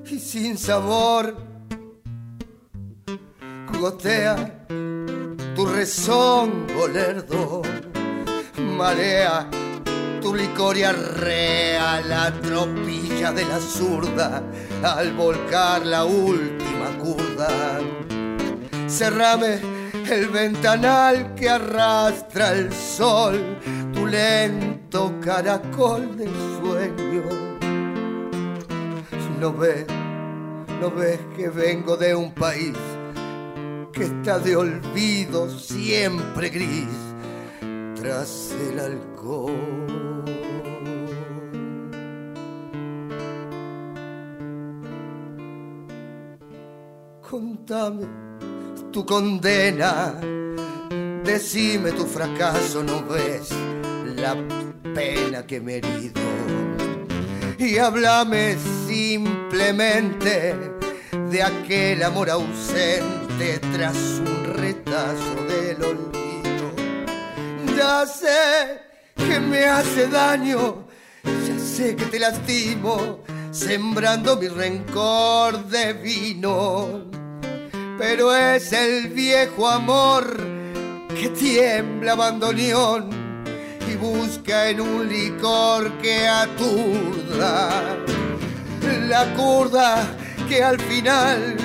y 0.06 0.20
sin 0.20 0.56
sabor. 0.56 1.34
Gotea 3.80 4.66
tu 5.56 5.66
rezongo 5.66 6.86
lerdo, 6.86 7.60
marea 8.56 9.50
tu 10.20 10.32
licor 10.32 10.76
y 10.76 10.84
arrea 10.84 12.00
la 12.02 12.32
tropilla 12.40 13.32
de 13.32 13.44
la 13.44 13.58
zurda 13.58 14.44
al 14.84 15.12
volcar 15.14 15.84
la 15.84 16.04
última 16.04 16.96
curda. 17.02 17.80
Cerrame 18.86 19.58
el 20.08 20.28
ventanal 20.28 21.34
que 21.34 21.50
arrastra 21.50 22.52
el 22.52 22.72
sol, 22.72 23.58
tu 23.92 24.06
lento 24.06 25.18
caracol 25.20 26.16
de 26.16 26.26
sueño. 26.60 27.47
No 29.40 29.52
ves, 29.52 29.86
no 30.80 30.90
ves 30.90 31.20
que 31.36 31.48
vengo 31.48 31.96
de 31.96 32.14
un 32.14 32.32
país 32.32 32.76
que 33.92 34.04
está 34.04 34.38
de 34.40 34.56
olvido 34.56 35.48
siempre 35.48 36.48
gris. 36.48 36.88
tras 37.94 38.54
el 38.68 38.80
alcohol. 38.80 40.24
Contame 47.28 48.06
tu 48.92 49.04
condena, 49.04 50.14
decime 51.24 51.92
tu 51.92 52.06
fracaso, 52.06 52.82
no 52.82 53.04
ves 53.04 53.50
la 54.16 54.34
pena 54.94 55.46
que 55.46 55.60
me 55.60 55.74
he 55.74 55.78
herido. 55.78 56.20
Y 57.58 57.78
háblame 57.78 58.56
simplemente 58.98 60.56
de 61.30 61.42
aquel 61.42 62.02
amor 62.02 62.28
ausente 62.30 63.60
tras 63.72 63.96
un 63.96 64.54
retazo 64.56 65.36
del 65.52 65.78
olvido. 65.92 66.66
Ya 67.76 68.04
sé 68.06 68.80
que 69.14 69.38
me 69.38 69.64
hace 69.66 70.08
daño, 70.08 70.88
ya 71.24 71.58
sé 71.58 71.94
que 71.94 72.06
te 72.06 72.18
lastimo, 72.18 73.20
sembrando 73.52 74.36
mi 74.36 74.48
rencor 74.48 75.64
de 75.66 75.92
vino. 75.92 77.04
Pero 77.98 78.34
es 78.34 78.72
el 78.72 79.08
viejo 79.10 79.68
amor 79.68 80.24
que 81.18 81.28
tiembla 81.28 82.16
bandoneón 82.16 83.10
y 83.90 83.94
busca 83.94 84.68
en 84.70 84.80
un 84.80 85.08
licor 85.08 85.92
que 86.02 86.26
aturda 86.26 87.96
la 89.08 89.34
curda 89.34 90.06
que 90.48 90.62
al 90.62 90.80
final 90.80 91.56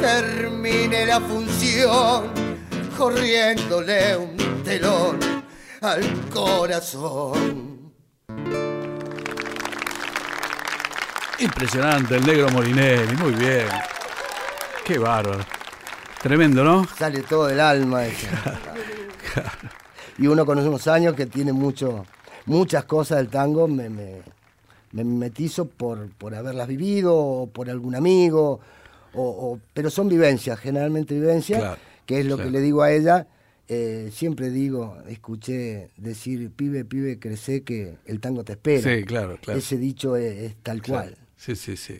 termine 0.00 1.06
la 1.06 1.20
función 1.20 2.30
corriéndole 2.96 4.16
un 4.16 4.62
telón 4.64 5.18
al 5.80 6.02
corazón. 6.32 7.92
Impresionante, 11.38 12.16
el 12.16 12.26
negro 12.26 12.48
Morinelli, 12.50 13.16
muy 13.16 13.32
bien. 13.32 13.68
Qué 14.84 14.98
bárbaro. 14.98 15.44
Tremendo, 16.20 16.64
¿no? 16.64 16.86
Sale 16.98 17.22
todo 17.22 17.46
del 17.46 17.60
alma. 17.60 18.02
Y 20.20 20.26
uno 20.26 20.44
con 20.44 20.58
unos 20.58 20.88
años 20.88 21.14
que 21.14 21.26
tiene 21.26 21.52
mucho, 21.52 22.04
muchas 22.46 22.84
cosas 22.86 23.18
del 23.18 23.28
tango, 23.28 23.68
me, 23.68 23.88
me, 23.88 24.20
me 24.92 25.04
metizo 25.04 25.66
por, 25.68 26.10
por 26.12 26.34
haberlas 26.34 26.68
vivido, 26.68 27.16
o 27.16 27.46
por 27.50 27.68
algún 27.70 27.94
amigo, 27.94 28.60
o, 29.12 29.22
o- 29.22 29.60
pero 29.74 29.90
son 29.90 30.08
vivencias, 30.08 30.58
generalmente 30.58 31.14
vivencias, 31.14 31.60
Claro, 31.60 31.80
que 32.06 32.20
es 32.20 32.26
lo 32.26 32.36
claro. 32.36 32.50
que 32.50 32.52
le 32.58 32.60
digo 32.62 32.82
a 32.82 32.92
ella. 32.92 33.26
Eh, 33.70 34.10
siempre 34.14 34.48
digo, 34.50 34.96
escuché 35.08 35.90
decir, 35.98 36.50
pibe, 36.50 36.86
pibe, 36.86 37.18
crecé 37.18 37.62
que 37.64 37.96
el 38.06 38.18
tango 38.18 38.42
te 38.42 38.52
espera. 38.52 38.80
Sí, 38.82 39.04
claro, 39.04 39.38
claro. 39.42 39.58
Ese 39.58 39.76
dicho 39.76 40.16
es, 40.16 40.38
es 40.38 40.56
tal 40.62 40.80
Claro. 40.80 41.10
cual. 41.10 41.18
Sí, 41.36 41.54
sí, 41.54 41.76
sí. 41.76 41.98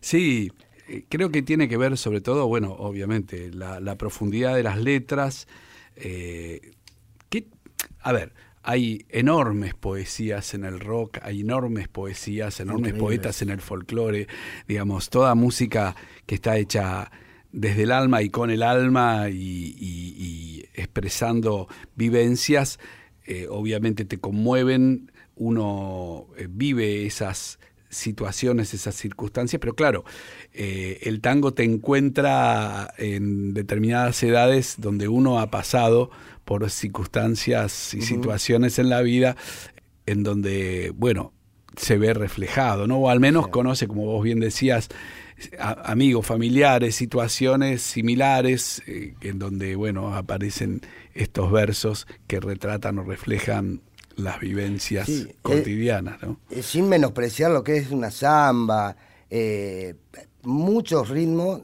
Sí, 0.00 0.52
eh, 0.88 1.04
creo 1.08 1.30
que 1.30 1.42
tiene 1.42 1.68
que 1.68 1.76
ver 1.78 1.96
sobre 1.96 2.20
todo, 2.20 2.46
bueno, 2.48 2.72
obviamente, 2.72 3.50
la, 3.50 3.80
la 3.80 3.96
profundidad 3.96 4.54
de 4.54 4.62
las 4.62 4.78
letras. 4.78 5.46
eh, 5.96 6.72
que, 7.30 7.46
a 8.00 8.12
ver, 8.12 8.32
hay 8.64 9.04
enormes 9.10 9.74
poesías 9.74 10.54
en 10.54 10.64
el 10.64 10.80
rock, 10.80 11.18
hay 11.22 11.42
enormes 11.42 11.86
poesías, 11.88 12.60
enormes 12.60 12.92
poetas 12.98 13.42
en 13.42 13.50
el 13.50 13.60
folclore, 13.60 14.26
digamos, 14.66 15.10
toda 15.10 15.34
música 15.34 15.94
que 16.26 16.34
está 16.36 16.56
hecha 16.56 17.10
desde 17.52 17.82
el 17.84 17.92
alma 17.92 18.22
y 18.22 18.30
con 18.30 18.50
el 18.50 18.62
alma 18.62 19.28
y, 19.28 19.34
y- 19.78 20.14
y 20.18 20.64
expresando 20.74 21.68
vivencias, 21.94 22.78
eh, 23.26 23.46
obviamente 23.50 24.04
te 24.04 24.18
conmueven, 24.18 25.12
uno 25.36 26.28
eh, 26.36 26.46
vive 26.48 27.06
esas 27.06 27.58
situaciones, 27.94 28.74
esas 28.74 28.94
circunstancias, 28.94 29.58
pero 29.60 29.74
claro, 29.74 30.04
eh, 30.52 30.98
el 31.02 31.20
tango 31.20 31.52
te 31.54 31.64
encuentra 31.64 32.92
en 32.98 33.54
determinadas 33.54 34.22
edades 34.22 34.74
donde 34.78 35.08
uno 35.08 35.40
ha 35.40 35.50
pasado 35.50 36.10
por 36.44 36.68
circunstancias 36.70 37.94
y 37.94 38.02
situaciones 38.02 38.78
en 38.78 38.88
la 38.90 39.00
vida 39.02 39.36
en 40.06 40.22
donde, 40.22 40.92
bueno, 40.96 41.32
se 41.76 41.96
ve 41.98 42.14
reflejado, 42.14 42.86
¿no? 42.86 42.98
O 42.98 43.10
al 43.10 43.18
menos 43.20 43.48
conoce, 43.48 43.88
como 43.88 44.04
vos 44.04 44.22
bien 44.22 44.38
decías, 44.40 44.88
a- 45.58 45.90
amigos, 45.90 46.24
familiares, 46.26 46.94
situaciones 46.94 47.82
similares 47.82 48.82
eh, 48.86 49.14
en 49.22 49.38
donde, 49.38 49.74
bueno, 49.74 50.14
aparecen 50.14 50.82
estos 51.14 51.50
versos 51.50 52.06
que 52.28 52.38
retratan 52.38 52.98
o 52.98 53.02
reflejan 53.04 53.80
las 54.16 54.40
vivencias 54.40 55.06
Sí, 55.06 55.26
eh, 55.28 55.36
cotidianas, 55.42 56.22
¿no? 56.22 56.40
Eh, 56.50 56.62
sin 56.62 56.88
menospreciar 56.88 57.50
lo 57.50 57.62
que 57.62 57.76
es 57.78 57.90
una 57.90 58.10
samba, 58.10 58.96
eh, 59.30 59.94
muchos 60.42 61.08
ritmos 61.08 61.62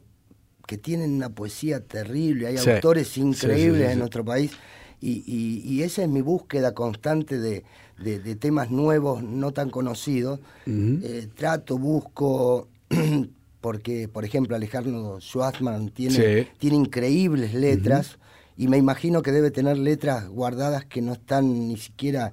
que 0.66 0.78
tienen 0.78 1.12
una 1.14 1.30
poesía 1.30 1.80
terrible, 1.80 2.46
hay 2.46 2.56
Sí, 2.58 2.70
autores 2.70 3.16
increíbles 3.18 3.86
sí, 3.88 3.92
en 3.92 3.98
nuestro 3.98 4.24
país 4.24 4.52
y, 5.00 5.22
y- 5.26 5.62
y 5.64 5.82
esa 5.82 6.02
es 6.02 6.08
mi 6.08 6.20
búsqueda 6.22 6.74
constante 6.74 7.38
de, 7.38 7.64
de- 8.02 8.20
de 8.20 8.36
temas 8.36 8.70
nuevos, 8.70 9.22
no 9.22 9.52
tan 9.52 9.70
conocidos. 9.70 10.40
Eh, 10.66 11.28
trato, 11.34 11.78
busco, 11.78 12.68
porque 13.60 14.08
por 14.08 14.24
ejemplo 14.24 14.56
Alejandro 14.56 15.20
Schwarzman 15.20 15.90
tiene, 15.90 16.48
tiene 16.58 16.76
increíbles 16.76 17.54
letras 17.54 18.18
y 18.62 18.68
me 18.68 18.76
imagino 18.76 19.22
que 19.22 19.32
debe 19.32 19.50
tener 19.50 19.78
letras 19.78 20.28
guardadas 20.28 20.84
que 20.84 21.00
no 21.00 21.12
están 21.14 21.68
ni 21.68 21.76
siquiera 21.76 22.32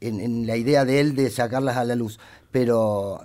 en, 0.00 0.20
en 0.20 0.46
la 0.46 0.56
idea 0.56 0.84
de 0.84 1.00
él 1.00 1.14
de 1.16 1.30
sacarlas 1.30 1.76
a 1.76 1.84
la 1.84 1.96
luz. 1.96 2.18
Pero 2.52 3.20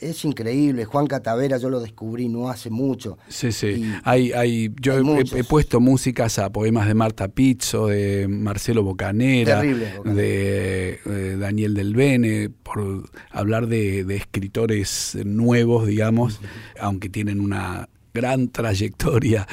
es 0.00 0.22
increíble, 0.26 0.84
Juan 0.84 1.06
Catavera 1.06 1.56
yo 1.56 1.70
lo 1.70 1.80
descubrí 1.80 2.28
no 2.28 2.50
hace 2.50 2.68
mucho. 2.68 3.16
Sí, 3.28 3.50
sí. 3.52 3.90
Hay, 4.04 4.32
hay, 4.32 4.70
yo 4.78 4.96
hay 4.96 5.24
he- 5.34 5.44
puesto 5.44 5.80
músicas 5.80 6.38
a 6.38 6.50
poemas 6.50 6.86
de 6.86 6.92
Marta 6.94 7.28
Pizzo, 7.28 7.86
de 7.86 8.28
Marcelo 8.28 8.82
Bocanera, 8.82 9.60
Terrible, 9.60 9.96
Bocanera. 9.96 10.22
de 10.22 10.98
eh, 11.06 11.36
Daniel 11.38 11.72
Del 11.72 11.94
Bene, 11.94 12.50
por 12.50 13.08
hablar 13.30 13.66
de, 13.68 14.04
de 14.04 14.16
escritores 14.16 15.16
nuevos, 15.24 15.86
digamos, 15.86 16.40
aunque 16.78 17.08
tienen 17.08 17.40
una 17.40 17.88
gran 18.14 18.48
trayectoria, 18.48 19.48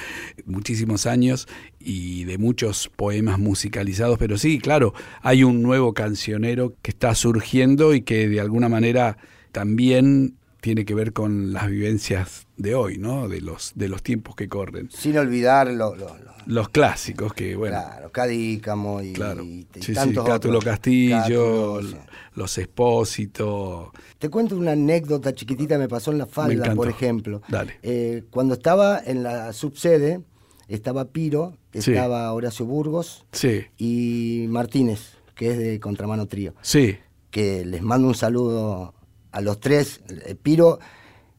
muchísimos 0.45 1.07
años 1.07 1.47
y 1.79 2.25
de 2.25 2.37
muchos 2.37 2.91
poemas 2.95 3.39
musicalizados, 3.39 4.19
pero 4.19 4.37
sí, 4.37 4.59
claro, 4.59 4.93
hay 5.23 5.43
un 5.43 5.63
nuevo 5.63 5.95
cancionero 5.95 6.75
que 6.83 6.91
está 6.91 7.15
surgiendo 7.15 7.95
y 7.95 8.01
que 8.01 8.29
de 8.29 8.39
alguna 8.39 8.69
manera 8.69 9.17
también 9.51 10.35
tiene 10.61 10.85
que 10.85 10.93
ver 10.95 11.11
con 11.11 11.51
las 11.53 11.67
vivencias 11.69 12.47
de 12.55 12.75
hoy, 12.75 12.97
¿no? 12.97 13.27
De 13.27 13.41
los 13.41 13.71
de 13.75 13.89
los 13.89 14.01
tiempos 14.03 14.35
que 14.35 14.47
corren. 14.47 14.89
Sin 14.91 15.17
olvidar 15.17 15.67
lo, 15.67 15.95
lo- 15.95 16.17
lo- 16.17 16.31
Los 16.47 16.69
clásicos 16.69 17.33
que, 17.33 17.55
bueno, 17.55 17.77
claro, 17.77 18.11
Cadícamo 18.11 19.01
y, 19.01 19.13
claro. 19.13 19.43
y- 19.43 19.67
y 19.75 19.81
Sí, 19.81 19.81
sí, 19.81 19.93
tantos 19.93 20.25
Cátulo 20.25 20.57
otros. 20.59 20.73
Castillo, 20.73 21.73
Cátulo, 21.75 21.81
sí. 21.83 21.95
Los 22.35 22.57
Expósito. 22.57 23.91
Te 24.19 24.29
cuento 24.29 24.55
una 24.57 24.71
anécdota 24.73 25.33
chiquitita, 25.33 25.77
me 25.77 25.87
pasó 25.87 26.11
en 26.11 26.17
la 26.19 26.25
falda, 26.25 26.73
por 26.75 26.87
ejemplo. 26.89 27.41
Dale. 27.47 27.77
Eh, 27.83 28.23
cuando 28.29 28.53
estaba 28.55 28.99
en 29.05 29.23
la 29.23 29.53
subsede, 29.53 30.21
estaba 30.67 31.05
Piro, 31.05 31.57
Sí. 31.73 31.91
estaba 31.91 32.31
Horacio 32.33 32.65
Burgos 32.65 33.25
Sí, 33.31 33.63
y 33.77 34.45
Martínez, 34.49 35.13
que 35.35 35.51
es 35.51 35.57
de 35.57 35.79
Contramano 35.79 36.27
Trío. 36.27 36.53
sí, 36.61 36.97
Que 37.31 37.63
les 37.65 37.81
mando 37.81 38.09
un 38.09 38.15
saludo 38.15 38.93
a 39.31 39.41
los 39.41 39.59
tres. 39.59 40.01
Eh, 40.25 40.35
Piro, 40.35 40.79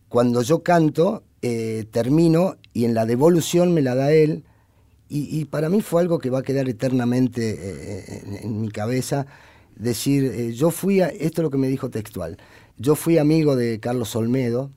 cuando 0.09 0.43
yo 0.43 0.63
canto, 0.63 1.23
eh, 1.43 1.87
termino 1.91 2.57
y 2.73 2.85
en 2.85 2.95
la 2.95 3.07
devolución 3.07 3.75
me 3.75 3.83
la 3.83 3.95
da 3.95 4.13
él. 4.13 4.45
Y, 5.15 5.45
para 5.45 5.69
mí 5.69 5.83
fue 5.83 6.01
algo 6.01 6.19
que 6.19 6.31
va 6.31 6.39
a 6.39 6.43
quedar 6.43 6.71
eternamente 6.71 7.59
eh, 7.61 8.41
en, 8.45 8.63
mi 8.63 8.71
cabeza. 8.71 9.27
Decir, 9.77 10.53
yo 10.53 10.71
fui, 10.71 11.03
a, 11.03 11.09
esto 11.09 11.43
es 11.43 11.45
lo 11.45 11.51
que 11.51 11.59
me 11.59 11.69
dijo 11.69 11.91
textual, 11.91 12.39
yo 12.79 12.95
fui 12.95 13.19
amigo 13.19 13.55
de 13.55 13.79
Carlos 13.79 14.17
Olmedo, 14.17 14.71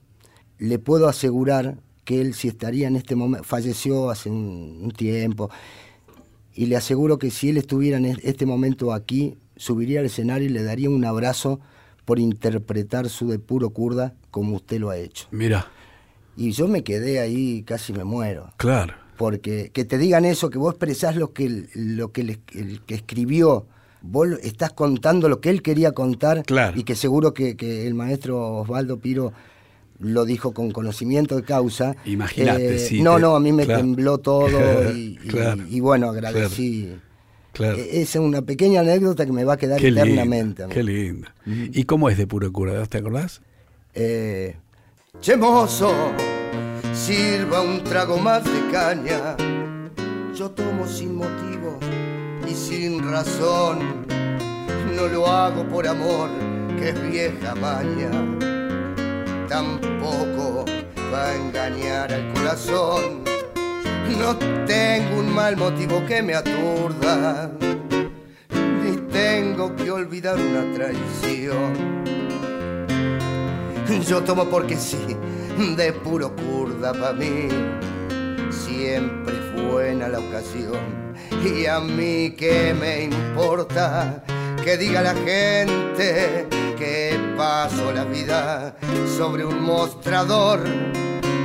le 0.58 0.78
puedo 0.78 1.08
asegurar 1.08 1.78
que 2.04 2.20
él 2.20 2.34
si 2.34 2.48
estaría 2.48 2.86
en 2.86 2.96
este 2.96 3.16
momento, 3.16 3.44
falleció 3.44 4.10
hace 4.10 4.28
un, 4.30 4.92
tiempo, 4.96 5.50
y 6.54 6.66
le 6.66 6.76
aseguro 6.76 7.18
que 7.18 7.30
si 7.30 7.48
él 7.48 7.56
estuviera 7.56 7.96
en 7.96 8.04
es- 8.04 8.18
este 8.22 8.46
momento 8.46 8.92
aquí, 8.92 9.36
subiría 9.56 10.00
al 10.00 10.06
escenario 10.06 10.48
y 10.48 10.52
le 10.52 10.62
daría 10.62 10.90
un 10.90 11.04
abrazo 11.04 11.60
por 12.06 12.18
interpretar 12.18 13.10
su 13.10 13.28
de 13.28 13.38
puro 13.38 13.68
kurda 13.70 14.14
como 14.30 14.56
usted 14.56 14.78
lo 14.80 14.88
ha 14.88 14.96
hecho. 14.96 15.26
mira, 15.30 15.66
Y 16.38 16.52
yo 16.52 16.68
me 16.68 16.82
quedé 16.82 17.18
ahí, 17.20 17.62
casi 17.62 17.92
me 17.92 18.04
muero. 18.04 18.52
claro. 18.56 18.94
Porque 19.18 19.70
que 19.72 19.86
te 19.86 19.96
digan 19.96 20.26
eso, 20.26 20.50
que 20.50 20.58
vos 20.58 20.72
expresás 20.74 21.16
lo 21.16 21.32
que 21.32 21.46
el, 21.46 21.68
lo 21.74 22.12
que 22.12 22.20
el, 22.20 22.38
el 22.52 22.82
que 22.82 22.94
escribió, 22.96 23.64
vos 24.02 24.28
estás 24.42 24.72
contando 24.74 25.30
lo 25.30 25.40
que 25.40 25.48
él 25.48 25.62
quería 25.62 25.92
contar 25.92 26.42
Claro. 26.44 26.78
y 26.78 26.84
que 26.84 26.94
seguro 26.94 27.32
que, 27.32 27.56
que 27.56 27.86
el 27.86 27.94
maestro 27.94 28.58
Osvaldo 28.58 28.98
Piro 28.98 29.32
lo 30.00 30.26
dijo 30.26 30.52
con 30.52 30.70
conocimiento 30.70 31.34
de 31.36 31.44
causa. 31.44 31.92
Eh, 32.04 32.10
Imagínate, 32.10 32.78
sí, 32.78 33.00
No, 33.00 33.18
no, 33.18 33.34
a 33.34 33.40
mí 33.40 33.52
me 33.52 33.64
claro. 33.64 33.80
tembló 33.80 34.18
todo 34.18 34.48
y, 34.94 35.18
y- 35.24 35.28
Claro, 35.28 35.62
y 35.66 35.80
bueno, 35.80 36.10
agradecí. 36.10 36.82
Claro. 36.88 37.00
E- 37.64 38.02
Esa 38.02 38.18
es 38.18 38.24
una 38.24 38.42
pequeña 38.42 38.80
anécdota 38.80 39.24
que 39.26 39.32
me 39.32 39.44
va 39.44 39.54
a 39.54 39.56
quedar 39.56 39.80
Qué 39.80 39.88
eternamente. 39.88 40.64
qué 40.70 40.82
lindo. 40.82 41.28
¿Y 41.46 41.84
cómo 41.84 42.08
es 42.10 42.16
de 42.18 42.26
puro 42.26 42.52
cura? 42.52 42.84
¿Te 42.86 42.98
acordás? 42.98 43.40
Eh, 43.94 44.56
che 45.20 45.36
mozo, 45.36 45.92
sirva 46.94 47.62
un 47.62 47.82
trago 47.84 48.18
más 48.18 48.44
de 48.44 48.70
caña. 48.72 49.36
Yo 50.34 50.50
tomo 50.50 50.86
sin 50.86 51.14
motivo 51.16 51.78
y 52.46 52.52
sin 52.54 53.10
razón. 53.10 54.06
No 54.94 55.06
lo 55.08 55.26
hago 55.26 55.66
por 55.68 55.86
amor, 55.86 56.28
que 56.78 56.90
es 56.90 57.10
vieja 57.10 57.54
maña. 57.54 58.10
Tampoco 59.48 60.64
va 61.12 61.30
a 61.30 61.36
engañar 61.36 62.12
al 62.12 62.32
corazón. 62.34 63.24
No 64.18 64.36
tengo 64.66 65.20
un 65.20 65.34
mal 65.34 65.56
motivo 65.56 66.04
que 66.06 66.22
me 66.22 66.34
aturda. 66.34 67.50
Ni 68.82 68.96
tengo 69.12 69.74
que 69.76 69.90
olvidar 69.90 70.36
una 70.36 70.72
traición. 70.74 71.96
Yo 74.06 74.22
tomo 74.22 74.44
porque 74.44 74.76
sí, 74.76 75.16
de 75.76 75.92
puro 75.92 76.34
curda 76.36 76.92
para 76.92 77.12
mí. 77.12 77.48
Siempre 78.50 79.34
es 79.34 79.62
buena 79.62 80.08
la 80.08 80.20
ocasión. 80.20 81.14
Y 81.44 81.66
a 81.66 81.80
mí 81.80 82.30
que 82.36 82.74
me 82.74 83.04
importa 83.04 84.22
que 84.64 84.76
diga 84.76 85.02
la 85.02 85.14
gente 85.14 86.46
que 86.76 87.18
paso 87.36 87.92
la 87.92 88.04
vida 88.04 88.76
sobre 89.16 89.44
un 89.44 89.62
mostrador. 89.62 90.60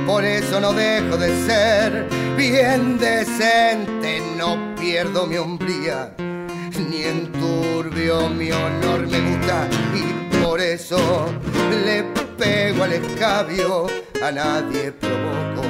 Por 0.06 0.24
eso 0.24 0.60
no 0.60 0.72
dejo 0.72 1.16
de 1.16 1.28
ser 1.46 2.08
bien 2.36 2.98
decente, 2.98 4.20
no 4.36 4.74
pierdo 4.76 5.26
mi 5.26 5.36
hombría 5.36 6.14
ni 6.90 7.02
enturbio 7.02 8.28
mi 8.28 8.50
honor. 8.50 9.06
Me 9.08 9.20
gusta 9.20 9.68
y 9.94 10.42
por 10.42 10.60
eso 10.60 10.98
le 11.84 12.02
pego 12.36 12.84
al 12.84 12.92
escabio, 12.92 13.86
a 14.22 14.30
nadie 14.32 14.92
provoco, 14.92 15.62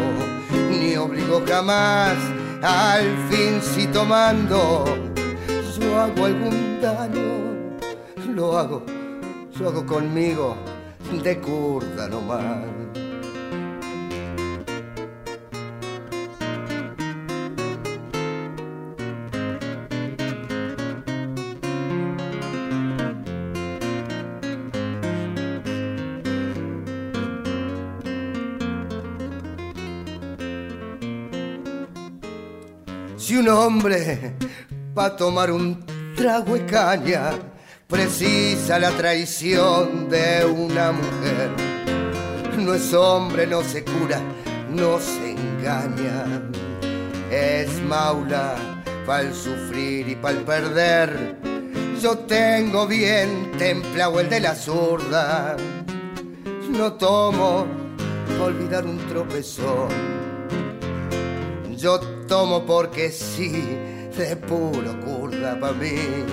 ni 0.70 0.96
obligo 0.96 1.42
jamás, 1.46 2.16
al 2.62 3.04
fin 3.28 3.60
si 3.62 3.86
tomando 3.88 4.84
yo 5.78 6.00
hago 6.00 6.24
algún 6.26 6.80
daño, 6.80 7.76
lo 8.34 8.58
hago, 8.58 8.82
lo 9.58 9.68
hago 9.68 9.86
conmigo 9.86 10.56
de 11.22 11.38
curda 11.38 12.08
nomás. 12.08 13.11
Si 33.22 33.36
un 33.36 33.48
hombre 33.48 34.34
pa' 34.96 35.14
tomar 35.16 35.52
un 35.52 35.86
trago 36.16 36.54
de 36.54 36.66
caña 36.66 37.30
precisa 37.86 38.80
la 38.80 38.90
traición 38.90 40.08
de 40.08 40.44
una 40.44 40.90
mujer, 40.90 41.50
no 42.58 42.74
es 42.74 42.92
hombre, 42.92 43.46
no 43.46 43.62
se 43.62 43.84
cura, 43.84 44.20
no 44.70 44.98
se 44.98 45.36
engaña, 45.36 46.42
es 47.30 47.80
maula 47.82 48.56
pa'l 49.06 49.32
sufrir 49.32 50.08
y 50.08 50.16
pa'l 50.16 50.38
perder. 50.38 51.38
Yo 52.02 52.18
tengo 52.26 52.88
bien 52.88 53.52
templado 53.56 54.18
el 54.18 54.28
de 54.30 54.40
la 54.40 54.56
zurda, 54.56 55.56
no 56.70 56.94
tomo 56.94 57.68
olvidar 58.42 58.84
un 58.84 58.98
tropezón. 59.06 59.90
Yo 61.76 62.00
tomo 62.32 62.64
porque 62.64 63.10
sí, 63.10 63.78
de 64.16 64.36
puro 64.36 64.98
curda 65.04 65.60
para 65.60 65.74
mí. 65.74 66.24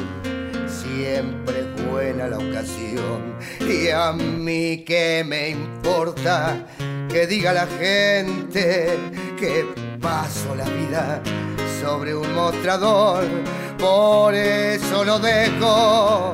Siempre 0.66 1.60
es 1.60 1.86
buena 1.91 2.30
la 2.30 2.38
ocasión. 2.38 3.36
Y 3.60 3.89
a 3.89 4.14
mí 4.14 4.86
que 4.86 5.26
me 5.28 5.50
importa 5.50 6.66
que 7.10 7.28
diga 7.28 7.52
la 7.52 7.68
gente 7.68 8.97
que 9.38 9.66
paso 10.00 10.56
la 10.56 10.70
vida 10.70 11.22
sobre 11.82 12.16
un 12.16 12.34
mostrador. 12.34 13.26
Por 13.78 14.34
eso 14.34 15.04
no 15.04 15.20
dejo 15.20 16.34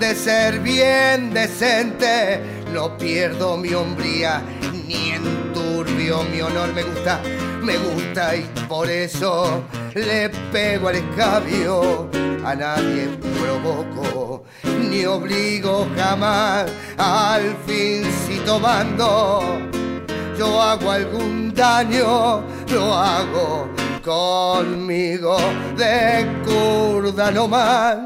de 0.00 0.14
ser 0.14 0.58
bien 0.60 1.32
decente. 1.32 2.42
No 2.74 2.98
pierdo 2.98 3.56
mi 3.56 3.72
hombría 3.72 4.42
ni 4.86 5.12
enturbio 5.12 6.24
mi 6.24 6.42
honor. 6.42 6.74
Me 6.74 6.82
gusta 6.82 7.22
me 7.68 7.76
gusta 7.76 8.34
y 8.34 8.42
por 8.66 8.88
eso 8.88 9.62
le 9.94 10.30
pego 10.50 10.88
al 10.88 10.96
escabio. 10.96 12.08
A 12.42 12.54
nadie 12.54 13.08
provoco 13.38 14.44
ni 14.64 15.04
obligo 15.04 15.86
jamás. 15.94 16.70
Al 16.96 17.54
fin 17.66 18.04
si 18.24 18.38
tomando 18.46 19.58
yo 20.38 20.62
hago 20.62 20.90
algún 20.90 21.52
daño, 21.52 22.42
lo 22.72 22.94
hago 22.94 23.68
conmigo 24.02 25.36
de 25.76 26.26
curda 26.46 27.30
nomás. 27.30 27.98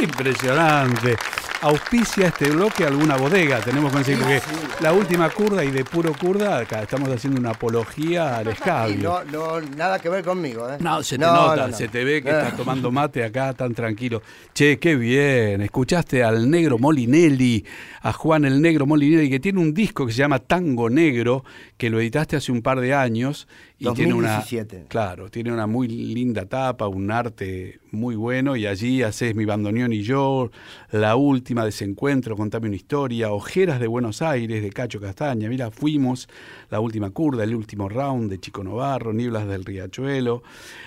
Impresionante. 0.00 1.16
Auspicia 1.64 2.26
este 2.26 2.50
bloque 2.50 2.84
alguna 2.84 3.16
bodega, 3.16 3.58
tenemos 3.60 3.90
que 3.90 3.98
decir, 3.98 4.18
porque 4.18 4.42
la 4.80 4.92
última 4.92 5.30
curda 5.30 5.64
y 5.64 5.70
de 5.70 5.82
puro 5.82 6.12
curda, 6.12 6.58
acá 6.58 6.82
estamos 6.82 7.08
haciendo 7.08 7.40
una 7.40 7.52
apología 7.52 8.36
al 8.36 8.48
escabio. 8.48 9.22
no, 9.32 9.60
no, 9.60 9.60
nada 9.74 9.98
que 9.98 10.10
ver 10.10 10.22
conmigo, 10.22 10.68
¿eh? 10.70 10.76
No, 10.80 11.02
se 11.02 11.16
te 11.16 11.24
No, 11.24 11.32
nota, 11.34 11.56
no, 11.62 11.68
no. 11.68 11.74
se 11.76 11.88
te 11.88 12.04
ve 12.04 12.22
que 12.22 12.28
Eh. 12.28 12.32
estás 12.38 12.54
tomando 12.58 12.90
mate 12.92 13.24
acá 13.24 13.54
tan 13.54 13.72
tranquilo. 13.72 14.20
Che, 14.52 14.78
qué 14.78 14.94
bien. 14.94 15.62
Escuchaste 15.62 16.22
al 16.22 16.50
negro 16.50 16.78
Molinelli, 16.78 17.64
a 18.02 18.12
Juan 18.12 18.44
el 18.44 18.60
negro 18.60 18.84
Molinelli, 18.84 19.30
que 19.30 19.40
tiene 19.40 19.58
un 19.58 19.72
disco 19.72 20.04
que 20.04 20.12
se 20.12 20.18
llama 20.18 20.40
Tango 20.40 20.90
Negro, 20.90 21.44
que 21.84 21.90
lo 21.90 22.00
editaste 22.00 22.36
hace 22.36 22.50
un 22.50 22.62
par 22.62 22.80
de 22.80 22.94
años. 22.94 23.46
Y 23.78 23.84
tiene 23.92 24.12
2017. 24.12 24.76
una. 24.76 24.88
Claro, 24.88 25.30
tiene 25.30 25.52
una 25.52 25.66
muy 25.66 25.86
linda 25.86 26.46
tapa, 26.46 26.88
un 26.88 27.10
arte 27.10 27.78
muy 27.90 28.16
bueno. 28.16 28.56
Y 28.56 28.66
allí 28.66 29.02
haces 29.02 29.34
Mi 29.34 29.44
Bandoneón 29.44 29.92
y 29.92 30.00
yo, 30.00 30.50
La 30.92 31.14
Última 31.16 31.62
Desencuentro, 31.62 32.36
Contame 32.36 32.68
una 32.68 32.76
historia, 32.76 33.32
Ojeras 33.32 33.80
de 33.80 33.86
Buenos 33.86 34.22
Aires, 34.22 34.62
de 34.62 34.70
Cacho 34.70 34.98
Castaña. 34.98 35.50
Mira, 35.50 35.70
fuimos, 35.70 36.26
La 36.70 36.80
Última 36.80 37.10
Curda, 37.10 37.44
El 37.44 37.54
Último 37.54 37.90
Round, 37.90 38.30
de 38.30 38.40
Chico 38.40 38.64
Novarro, 38.64 39.12
Nieblas 39.12 39.46
del 39.46 39.62
Riachuelo, 39.62 40.42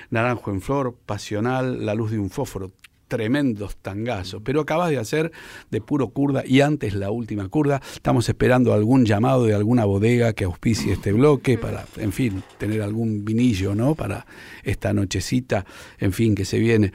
Naranjo 0.09 0.49
en 0.49 0.61
Flor, 0.61 0.95
Pasional, 1.05 1.85
La 1.85 1.93
Luz 1.93 2.09
de 2.09 2.17
un 2.17 2.31
Fósforo. 2.31 2.71
Tremendos 3.07 3.77
tangazos, 3.77 4.41
pero 4.43 4.61
acabas 4.61 4.89
de 4.89 4.97
hacer 4.97 5.31
de 5.71 5.79
puro 5.81 6.09
curda 6.09 6.43
y 6.45 6.61
antes 6.61 6.93
la 6.93 7.09
última 7.09 7.47
curda. 7.47 7.81
Estamos 7.93 8.27
esperando 8.27 8.73
algún 8.73 9.05
llamado 9.05 9.45
de 9.45 9.53
alguna 9.53 9.85
bodega 9.85 10.33
que 10.33 10.43
auspicie 10.43 10.91
este 10.93 11.13
bloque 11.13 11.57
para, 11.57 11.85
en 11.97 12.11
fin, 12.11 12.43
tener 12.57 12.81
algún 12.81 13.23
vinillo, 13.23 13.75
¿no? 13.75 13.95
Para 13.95 14.25
esta 14.63 14.91
nochecita, 14.93 15.65
en 15.99 16.11
fin, 16.11 16.35
que 16.35 16.43
se 16.43 16.59
viene. 16.59 16.91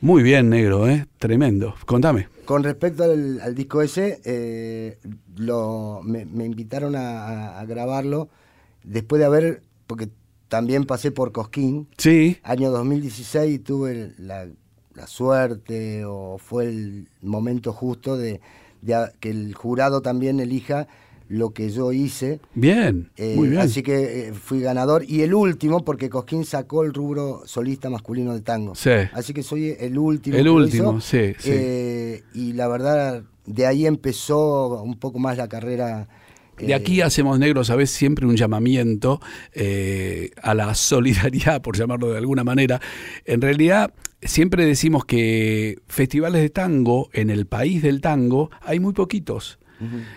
Muy 0.00 0.22
bien, 0.22 0.48
negro, 0.48 0.88
¿eh? 0.88 1.06
Tremendo. 1.18 1.74
Contame. 1.86 2.28
Con 2.44 2.62
respecto 2.62 3.02
al, 3.04 3.40
al 3.40 3.54
disco 3.54 3.82
ese, 3.82 4.20
eh, 4.24 4.98
lo, 5.36 6.00
me, 6.04 6.24
me 6.24 6.44
invitaron 6.44 6.94
a, 6.96 7.58
a- 7.58 7.64
grabarlo 7.66 8.28
después 8.84 9.18
de 9.20 9.26
haber, 9.26 9.62
porque 9.86 10.08
también 10.48 10.84
pasé 10.84 11.10
por 11.10 11.30
Cosquín, 11.32 11.88
Sí, 11.98 12.38
año 12.42 12.70
2016 12.70 13.54
y 13.54 13.58
tuve 13.58 14.12
la, 14.18 14.46
la 14.94 15.06
suerte 15.06 16.04
o 16.04 16.38
fue 16.38 16.64
el 16.64 17.08
momento 17.22 17.72
justo 17.72 18.16
de, 18.16 18.40
que 19.20 19.30
el 19.30 19.54
jurado 19.54 20.02
también 20.02 20.40
elija 20.40 20.88
lo 21.28 21.50
que 21.50 21.70
yo 21.70 21.92
hice. 21.92 22.40
bien, 22.54 23.10
Eh, 23.16 23.34
muy 23.36 23.48
bien. 23.48 23.60
Así 23.60 23.82
que 23.82 24.28
eh, 24.28 24.32
fui 24.32 24.60
ganador. 24.60 25.04
Y 25.06 25.22
el 25.22 25.34
último, 25.34 25.84
porque 25.84 26.08
Cosquín 26.08 26.44
sacó 26.44 26.84
el 26.84 26.94
rubro 26.94 27.42
solista 27.44 27.90
masculino 27.90 28.34
de 28.34 28.40
tango. 28.40 28.74
Sí. 28.74 28.90
Así 29.12 29.34
que 29.34 29.42
soy 29.42 29.76
el 29.78 29.98
último. 29.98 30.36
El 30.36 30.48
último, 30.48 30.98
hizo. 30.98 31.00
sí, 31.00 31.34
sí. 31.38 31.50
Eh, 31.52 32.22
y 32.34 32.54
la 32.54 32.66
verdad, 32.68 33.24
de 33.44 33.66
ahí 33.66 33.86
empezó 33.86 34.82
un 34.82 34.98
poco 34.98 35.18
más 35.18 35.36
la 35.36 35.48
carrera. 35.48 36.08
De 36.56 36.74
aquí 36.74 37.02
hacemos 37.02 37.38
negros, 37.38 37.68
¿sabes? 37.68 37.90
Siempre 37.90 38.26
un 38.26 38.36
llamamiento 38.36 39.20
a 40.42 40.54
la 40.54 40.74
solidaridad, 40.74 41.62
por 41.62 41.76
llamarlo 41.76 42.10
de 42.10 42.18
alguna 42.18 42.42
manera. 42.42 42.80
En 43.26 43.40
realidad, 43.40 43.92
siempre 44.22 44.64
decimos 44.66 45.04
que 45.04 45.78
festivales 45.86 46.42
de 46.42 46.50
tango 46.50 47.08
en 47.12 47.30
el 47.30 47.46
país 47.46 47.82
del 47.82 48.00
tango 48.00 48.50
hay 48.60 48.80
muy 48.80 48.92
poquitos. 48.92 49.58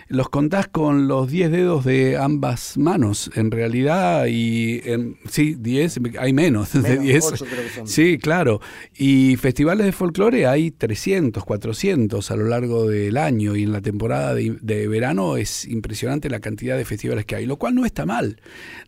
Los 0.08 0.28
contás 0.28 0.68
con 0.68 1.08
los 1.08 1.30
10 1.30 1.50
dedos 1.50 1.84
de 1.84 2.16
ambas 2.16 2.76
manos, 2.76 3.30
en 3.34 3.50
realidad, 3.50 4.26
y 4.26 4.80
en, 4.84 5.18
sí, 5.28 5.56
10, 5.58 6.00
hay 6.18 6.32
menos, 6.32 6.72
de 6.72 6.98
10. 6.98 7.44
Sí, 7.84 8.18
claro. 8.18 8.60
Y 8.96 9.36
festivales 9.36 9.86
de 9.86 9.92
folclore 9.92 10.46
hay 10.46 10.70
300, 10.70 11.44
400 11.44 12.30
a 12.30 12.36
lo 12.36 12.46
largo 12.46 12.88
del 12.88 13.16
año 13.16 13.56
y 13.56 13.62
en 13.62 13.72
la 13.72 13.80
temporada 13.80 14.34
de, 14.34 14.56
de 14.60 14.88
verano 14.88 15.36
es 15.36 15.64
impresionante 15.66 16.28
la 16.28 16.40
cantidad 16.40 16.76
de 16.76 16.84
festivales 16.84 17.24
que 17.24 17.36
hay, 17.36 17.46
lo 17.46 17.56
cual 17.56 17.74
no 17.74 17.84
está 17.84 18.06
mal. 18.06 18.40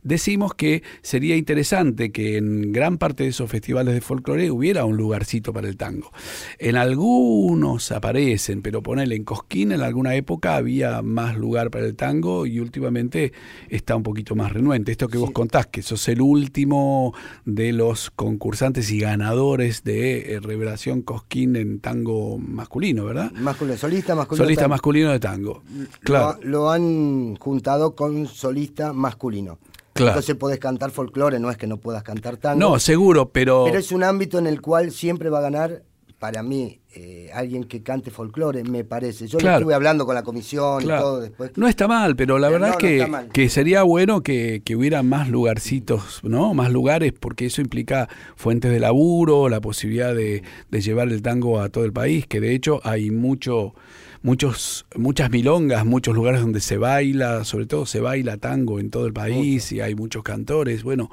Decimos 0.03 0.55
que 0.55 0.83
sería 1.03 1.37
interesante 1.37 2.11
que 2.11 2.37
en 2.37 2.73
gran 2.73 2.99
parte 2.99 3.25
de 3.25 3.31
esos 3.31 3.51
festivales 3.51 3.95
de 3.95 4.01
folclore 4.01 4.51
hubiera 4.51 4.85
un 4.85 4.97
lugarcito 4.97 5.53
para 5.53 5.69
el 5.69 5.77
tango. 5.77 6.13
En 6.59 6.77
algunos 6.77 7.93
aparecen, 7.93 8.63
pero 8.63 8.83
ponele 8.83 9.17
en 9.17 9.25
Cosquín 9.25 9.73
en 9.73 9.81
alguna 9.81 10.15
época 10.15 10.61
había 10.65 11.03
más 11.03 11.37
lugar 11.37 11.71
para 11.71 11.85
el 11.85 11.95
tango 11.95 12.47
y 12.47 12.59
últimamente 12.59 13.33
está 13.69 13.95
un 13.97 14.03
poquito 14.03 14.35
más 14.35 14.53
renuente. 14.53 14.93
Esto 14.93 15.09
que 15.09 15.19
vos 15.19 15.31
contás, 15.31 15.67
que 15.67 15.83
sos 15.83 16.09
el 16.09 16.21
último 16.21 17.15
de 17.45 17.73
los 17.73 18.11
concursantes 18.11 18.91
y 18.91 19.01
ganadores 19.01 19.85
de 19.85 20.35
eh, 20.35 20.41
Revelación 20.41 21.03
Cosquín 21.03 21.57
en 21.57 21.81
tango 21.81 22.39
masculino, 22.39 23.05
¿verdad? 23.05 23.31
Masculino, 23.33 23.77
solista 23.77 24.15
masculino. 24.15 24.45
Solista 24.45 24.69
masculino 24.69 25.11
de 25.11 25.21
tango. 25.21 25.63
Claro. 26.01 26.39
Lo, 26.43 26.71
han 26.71 27.37
juntado 27.37 27.95
con 27.95 28.27
solista 28.27 28.93
masculino. 28.93 29.59
Claro. 29.93 30.13
Entonces 30.13 30.35
podés 30.35 30.59
cantar 30.59 30.91
folclore, 30.91 31.39
no 31.39 31.51
es 31.51 31.59
que 31.59 31.67
no 31.67 31.77
puedas 31.77 32.03
cantar 32.03 32.39
tango. 32.39 32.59
No, 32.59 32.79
seguro, 32.79 33.29
pero... 33.31 33.65
Pero 33.67 33.79
es 33.79 33.93
un 33.93 34.03
ámbito 34.03 34.39
en 34.39 34.47
el 34.47 34.61
cual 34.61 34.91
siempre 34.91 35.29
va 35.29 35.39
a 35.39 35.43
ganar 35.43 35.83
para 36.19 36.43
mí, 36.43 36.81
eh, 36.97 37.29
alguien 37.35 37.65
que 37.65 37.83
cante 37.83 38.13
folclore, 38.13 38.63
me 38.63 38.85
parece. 38.85 39.27
Yo 39.27 39.39
estuve 39.39 39.75
hablando 39.75 40.07
con 40.07 40.15
la 40.15 40.23
comisión 40.23 40.85
y 40.85 40.87
todo 40.87 41.21
después. 41.21 41.51
No 41.57 41.67
está 41.67 41.89
mal, 41.89 42.15
pero 42.15 42.39
la 42.39 42.49
verdad 42.49 42.71
es 42.71 42.77
que, 42.77 43.29
que, 43.33 43.49
sería 43.49 43.83
bueno 43.83 44.23
que, 44.23 44.63
hubiera 44.77 45.03
más 45.03 45.29
lugarcitos, 45.29 46.21
¿no? 46.23 46.55
Más 46.55 46.71
lugares, 46.71 47.13
porque 47.19 47.47
eso 47.47 47.61
implica 47.61 48.09
fuentes 48.37 48.71
de 48.71 48.79
laburo, 48.79 49.49
la 49.49 49.61
posibilidad 49.61 50.15
de, 50.15 50.43
llevar 50.71 51.09
el 51.09 51.21
tango 51.21 51.61
a 51.61 51.69
todo 51.69 51.85
el 51.85 51.93
país, 51.93 52.29
que 52.29 52.41
de 52.41 52.55
hecho 52.55 52.81
hay 52.85 53.11
mucho 53.11 53.75
muchos, 54.23 54.87
muchas 54.95 55.31
milongas, 55.31 55.85
muchos 55.85 56.15
lugares 56.15 56.43
donde 56.43 56.61
se 56.61 56.79
baila, 56.79 57.45
sobre 57.45 57.67
todo 57.67 57.87
se 57.87 57.99
baila 57.99 58.37
tango 58.37 58.79
en 58.79 58.91
todo 58.91 59.07
el 59.07 59.13
país 59.13 59.73
y 59.73 59.81
hay 59.81 59.97
muchos 59.97 60.23
cantores. 60.23 60.85
Bueno, 60.85 61.11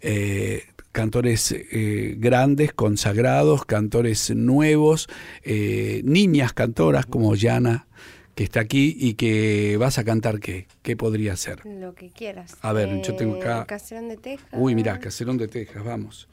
eh, 0.00 0.62
cantores 1.00 1.50
eh, 1.52 2.14
grandes, 2.18 2.74
consagrados, 2.74 3.64
cantores 3.64 4.28
nuevos, 4.36 5.08
eh, 5.42 6.02
niñas 6.04 6.52
cantoras 6.52 7.06
como 7.06 7.34
Yana, 7.34 7.86
que 8.34 8.44
está 8.44 8.60
aquí 8.60 8.94
y 9.00 9.14
que 9.14 9.78
vas 9.78 9.96
a 9.96 10.04
cantar 10.04 10.40
qué, 10.40 10.66
qué 10.82 10.98
podría 10.98 11.36
ser. 11.36 11.64
Lo 11.64 11.94
que 11.94 12.10
quieras. 12.10 12.54
A 12.60 12.74
ver, 12.74 13.00
yo 13.00 13.16
tengo 13.16 13.36
acá... 13.36 13.64
Caserón 13.64 14.10
de 14.10 14.18
Texas. 14.18 14.50
Uy, 14.52 14.74
mira, 14.74 15.00
Caserón 15.00 15.38
de 15.38 15.48
Texas, 15.48 15.82
vamos. 15.82 16.28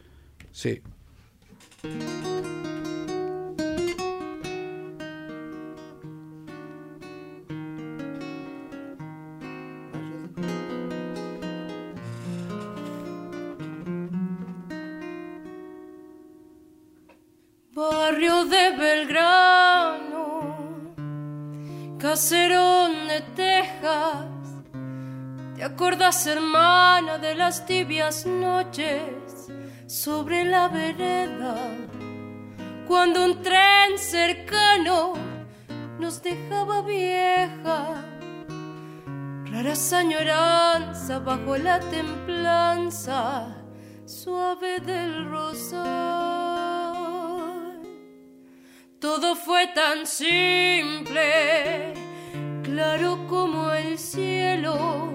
Sí. 0.52 0.82
Belgrano, 18.78 20.56
caserón 21.98 23.08
de 23.08 23.22
Texas. 23.36 24.28
¿Te 25.56 25.64
acuerdas, 25.64 26.28
hermana, 26.28 27.18
de 27.18 27.34
las 27.34 27.66
tibias 27.66 28.28
noches 28.28 29.02
sobre 29.88 30.46
la 30.46 30.68
vereda? 30.68 31.56
Cuando 32.88 33.26
un 33.26 33.42
tren 33.42 33.98
cercano 33.98 35.14
nos 36.00 36.22
dejaba 36.22 36.84
vieja, 36.84 37.96
rara 39.52 39.74
añoranza 39.94 41.18
bajo 41.18 41.58
la 41.58 41.80
templanza 41.80 43.56
suave 44.06 44.80
del 44.82 45.30
rosal. 45.32 46.27
Todo 49.10 49.36
fue 49.38 49.68
tan 49.68 50.06
simple, 50.06 51.94
claro 52.62 53.26
como 53.30 53.72
el 53.72 53.98
cielo, 53.98 55.10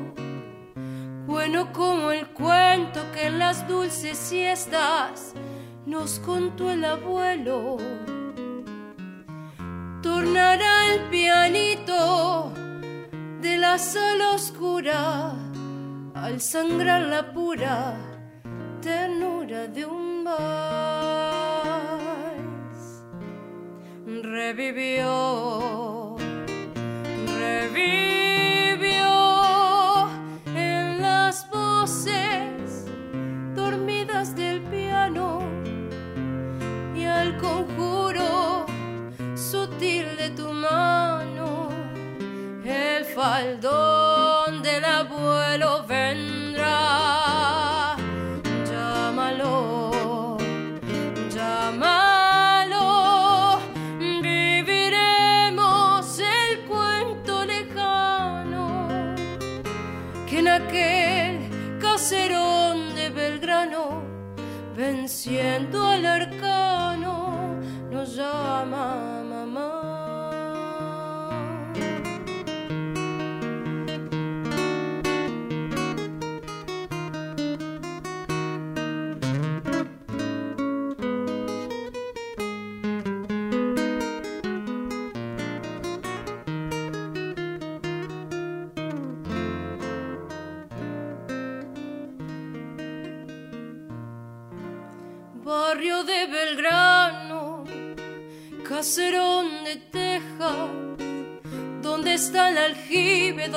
bueno 1.27 1.71
como 1.75 2.11
el 2.11 2.27
cuento 2.29 3.03
que 3.13 3.27
en 3.27 3.39
las 3.39 3.69
dulces 3.69 4.17
siestas 4.17 5.35
nos 5.85 6.19
contó 6.21 6.71
el 6.71 6.87
abuelo. 6.87 7.77
Tornará 10.03 10.95
el 10.95 11.01
pianito 11.11 12.51
de 13.43 13.59
la 13.59 13.77
sala 13.77 14.31
oscura 14.31 15.35
al 16.15 16.41
sangrar 16.41 17.03
la 17.03 17.31
pura 17.31 17.95
ternura 18.81 19.67
de 19.67 19.85
un 19.85 20.25
bar 20.25 21.22
revivió, 24.33 26.17
revivió 27.39 28.89
en 30.57 31.03
las 31.03 31.51
voces 31.51 32.87
dormidas 33.55 34.35
del 34.35 34.63
piano 34.63 35.43
y 36.97 37.05
al 37.05 37.37
conjuro 37.37 38.65
sutil 39.35 40.17
de 40.17 40.31
tu 40.31 40.51
mano, 40.51 41.69
el 42.65 43.05
faldón 43.05 43.92
aquel 60.53 61.49
caserón 61.81 62.95
de 62.95 63.11
Belgrano, 63.11 64.03
venciendo 64.77 65.87
al 65.87 66.05
arcano, 66.05 67.57
nos 67.91 68.17
llama 68.17 69.12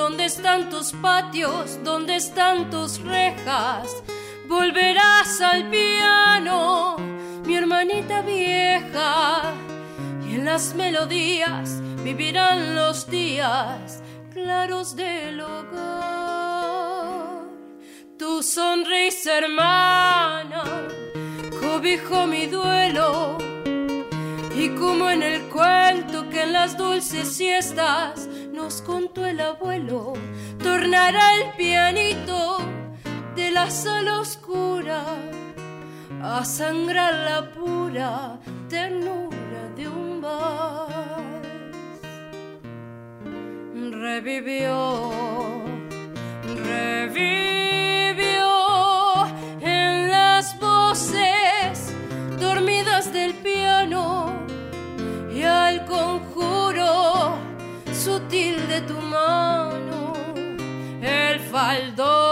¿Dónde 0.08 0.26
están 0.26 0.70
tus 0.70 0.92
patios? 0.92 1.80
¿Dónde 1.82 2.14
están 2.14 2.70
tus 2.70 3.00
rejas? 3.00 4.04
Volverás 4.48 5.40
al 5.40 5.68
piano, 5.68 6.96
mi 7.44 7.56
hermanita 7.56 8.22
vieja, 8.22 9.52
y 10.24 10.36
en 10.36 10.44
las 10.44 10.76
melodías 10.76 11.82
vivirán 12.04 12.76
los 12.76 13.10
días 13.10 14.00
claros 14.32 14.94
del 14.94 15.40
hogar. 15.40 15.80
Tu 18.16 18.44
sonrisa, 18.44 19.38
hermana 19.38 20.62
cobijo 21.60 22.28
mi 22.28 22.46
duelo. 22.46 23.38
Y 24.54 24.68
como 24.68 25.10
en 25.10 25.24
el 25.24 25.42
cuento 25.48 26.28
que 26.30 26.42
en 26.42 26.52
las 26.52 26.78
dulces 26.78 27.26
siestas 27.36 28.28
nos 28.56 28.80
contó 28.80 29.26
el 29.26 29.38
abuelo, 29.38 30.14
tornará 30.62 31.34
el 31.34 31.52
pianito 31.58 32.58
de 33.34 33.50
la 33.50 33.68
sala 33.70 34.20
oscura 34.20 35.04
a 36.22 36.42
sangrar 36.42 37.12
la 37.12 37.50
pura 37.50 38.40
ternura 38.70 39.62
de 39.76 39.86
un 39.88 40.22
vals. 40.22 41.36
revivió, 43.92 45.10
revivió 46.64 47.65
sutil 58.06 58.68
de 58.68 58.80
tu 58.82 59.00
mano, 59.00 60.12
el 61.02 61.40
faldón 61.40 62.25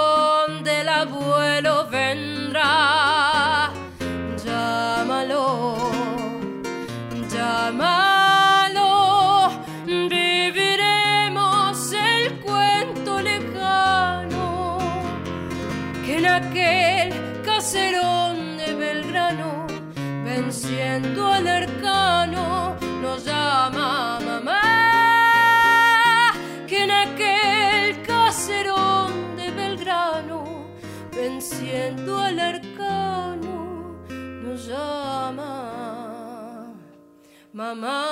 venciendo 31.85 32.19
al 32.19 32.39
arcano, 32.39 33.99
nos 34.43 34.67
llama 34.67 36.73
mamá. 37.53 38.05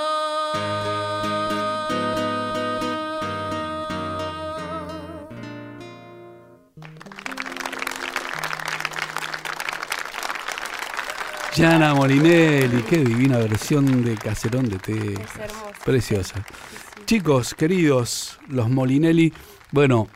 Yana 11.54 11.94
Molinelli, 11.94 12.82
qué 12.84 13.04
divina 13.04 13.36
versión 13.38 14.02
de 14.02 14.16
Caserón 14.16 14.70
de 14.70 14.78
Té. 14.78 15.14
Preciosa. 15.84 16.46
Chicos, 17.04 17.54
queridos, 17.54 18.38
los 18.48 18.70
Molinelli, 18.70 19.34
bueno, 19.70 20.08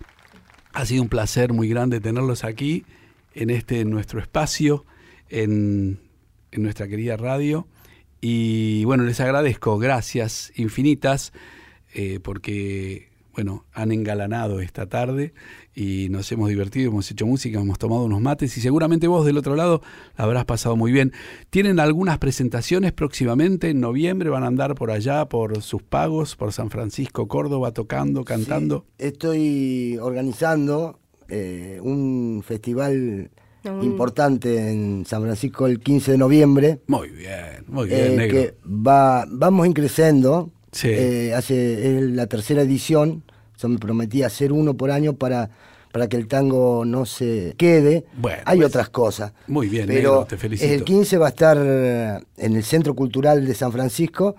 ha 0.73 0.87
sido 0.87 1.03
un 1.03 1.11
placer 1.11 1.53
muy 1.53 1.69
grande 1.69 2.01
tenerlos 2.01 2.43
aquí 2.43 2.87
en 3.37 3.51
este 3.51 3.84
nuestro 3.84 4.20
espacio, 4.20 4.84
en, 5.28 6.01
en 6.51 6.62
nuestra 6.62 6.89
querida 6.89 7.16
radio. 7.16 7.68
Y 8.20 8.84
bueno, 8.84 9.05
les 9.05 9.20
agradezco, 9.20 9.78
gracias 9.78 10.53
infinitas, 10.57 11.32
eh, 11.95 12.18
porque 12.22 13.11
bueno, 13.34 13.66
han 13.74 13.93
engalanado 13.93 14.61
esta 14.61 14.87
tarde 14.87 15.34
y 15.74 16.09
nos 16.09 16.32
hemos 16.32 16.49
divertido, 16.49 16.91
hemos 16.91 17.11
hecho 17.11 17.26
música, 17.26 17.61
hemos 17.61 17.78
tomado 17.78 18.05
unos 18.05 18.22
mates 18.22 18.57
y 18.57 18.62
seguramente 18.62 19.09
vos 19.09 19.26
del 19.26 19.37
otro 19.37 19.55
lado 19.57 19.82
la 20.16 20.24
habrás 20.24 20.47
pasado 20.47 20.74
muy 20.74 20.91
bien. 20.91 21.12
¿Tienen 21.51 21.78
algunas 21.78 22.16
presentaciones 22.16 22.93
próximamente? 22.93 23.68
En 23.68 23.80
noviembre 23.80 24.30
van 24.30 24.43
a 24.43 24.47
andar 24.47 24.74
por 24.74 24.91
allá, 24.91 25.26
por 25.26 25.61
sus 25.62 25.82
pagos, 25.82 26.34
por 26.34 26.55
San 26.55 26.70
Francisco, 26.70 27.28
Córdoba, 27.28 27.72
tocando, 27.72 28.24
cantando. 28.24 28.87
Sí, 28.99 29.07
estoy 29.09 29.99
organizando 30.01 30.99
eh, 31.29 31.79
un 31.83 32.43
festival 32.47 33.31
Un- 33.64 33.83
importante 33.83 34.70
en 34.70 35.05
San 35.07 35.22
Francisco 35.22 35.66
el 35.66 35.81
15 35.81 36.12
de 36.12 36.18
noviembre. 36.18 36.81
Muy 36.87 37.09
bien, 37.11 37.64
muy 37.66 37.89
bien, 37.89 38.01
eh, 38.12 38.16
negro. 38.16 38.35
que 38.37 38.55
va, 38.66 39.24
vamos 39.29 39.66
increciendo. 39.66 40.51
Sí. 40.72 40.89
Eh, 40.91 41.35
hace, 41.35 41.97
es 41.99 42.03
la 42.11 42.27
tercera 42.27 42.62
edición. 42.62 43.22
Yo 43.59 43.68
me 43.68 43.79
prometí 43.79 44.22
hacer 44.22 44.53
uno 44.53 44.74
por 44.77 44.91
año 44.91 45.14
para, 45.14 45.51
para 45.93 46.07
que 46.09 46.16
el 46.18 46.29
tango 46.29 46.85
no 46.85 47.07
se 47.07 47.55
quede. 47.57 48.05
Bueno, 48.18 48.43
Hay 48.45 48.59
pues, 48.59 48.68
otras 48.68 48.91
cosas. 48.91 49.33
muy 49.47 49.68
bien, 49.68 49.87
pero 49.87 49.97
negro, 49.99 50.27
te 50.29 50.37
felicito. 50.37 50.70
El 50.72 50.85
15 50.85 51.16
va 51.18 51.27
a 51.27 51.31
estar 51.31 51.57
en 51.57 52.57
el 52.57 52.62
Centro 52.62 52.95
Cultural 52.95 53.47
de 53.47 53.55
San 53.55 53.72
Francisco. 53.72 54.37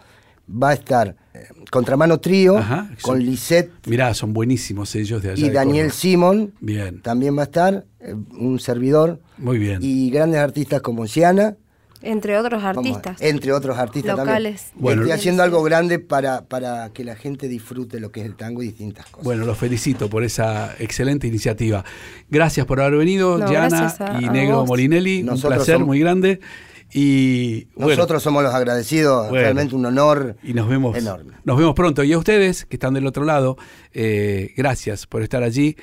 Va 0.49 0.69
a 0.69 0.73
estar 0.73 1.15
eh, 1.33 1.47
Contramano 1.71 2.19
Trío 2.19 2.57
Ajá, 2.57 2.89
con. 3.01 3.19
Lisette 3.19 3.71
Mirá, 3.85 4.13
son 4.13 4.31
buenísimos 4.33 4.95
ellos 4.95 5.21
de 5.21 5.31
allá. 5.31 5.39
y 5.45 5.49
de 5.49 5.53
Daniel 5.53 5.85
Córdoba. 5.87 5.99
Simón. 5.99 6.53
Bien, 6.61 7.01
También 7.01 7.35
va 7.37 7.41
a 7.41 7.45
estar 7.45 7.85
eh, 7.99 8.15
un 8.39 8.57
servidor 8.59 9.19
muy 9.37 9.57
bien. 9.57 9.79
y 9.81 10.09
grandes 10.09 10.39
artistas 10.39 10.81
como 10.81 11.05
Ciana. 11.07 11.57
Entre 12.03 12.37
otros 12.37 12.61
Vamos, 12.61 12.77
artistas. 12.85 13.17
entre 13.21 13.51
otros 13.51 13.75
artistas 13.77 14.15
Locales. 14.17 14.61
también. 14.67 14.81
Bueno, 14.83 15.01
Estoy 15.01 15.11
haciendo 15.17 15.41
algo 15.43 15.63
grande 15.63 15.97
para, 15.97 16.45
para 16.45 16.91
que 16.93 17.03
la 17.03 17.15
gente 17.15 17.47
disfrute 17.47 17.99
lo 17.99 18.11
que 18.11 18.21
es 18.21 18.27
el 18.27 18.35
tango 18.35 18.61
y 18.61 18.67
distintas 18.67 19.07
cosas. 19.07 19.25
Bueno, 19.25 19.45
los 19.45 19.57
felicito 19.57 20.07
por 20.07 20.23
esa 20.23 20.75
excelente 20.79 21.25
iniciativa. 21.27 21.83
Gracias 22.29 22.67
por 22.67 22.79
haber 22.81 22.99
venido, 22.99 23.39
No, 23.39 23.45
a- 23.47 24.19
y 24.21 24.25
a 24.25 24.31
Negro 24.31 24.57
vos. 24.59 24.67
Molinelli. 24.69 25.23
Nosotros 25.23 25.43
un 25.51 25.57
placer 25.57 25.73
somos- 25.75 25.87
muy 25.87 25.99
grande. 25.99 26.39
Y 26.93 27.65
bueno, 27.75 27.91
Nosotros 27.95 28.23
somos 28.23 28.43
los 28.43 28.53
agradecidos, 28.53 29.29
Bueno. 29.29 29.41
realmente 29.43 29.75
un 29.75 29.85
honor 29.85 30.37
y 30.43 30.53
nos 30.53 30.69
vemos, 30.69 30.97
enorme. 30.97 31.33
nos 31.43 31.57
vemos 31.57 31.73
pronto. 31.75 32.03
Y 32.03 32.13
a 32.13 32.17
ustedes 32.17 32.65
que 32.65 32.75
están 32.77 32.93
del 32.93 33.05
otro 33.07 33.25
lado, 33.25 33.57
eh, 33.93 34.53
gracias 34.55 35.05
por 35.05 35.21
estar 35.21 35.43
allí. 35.43 35.75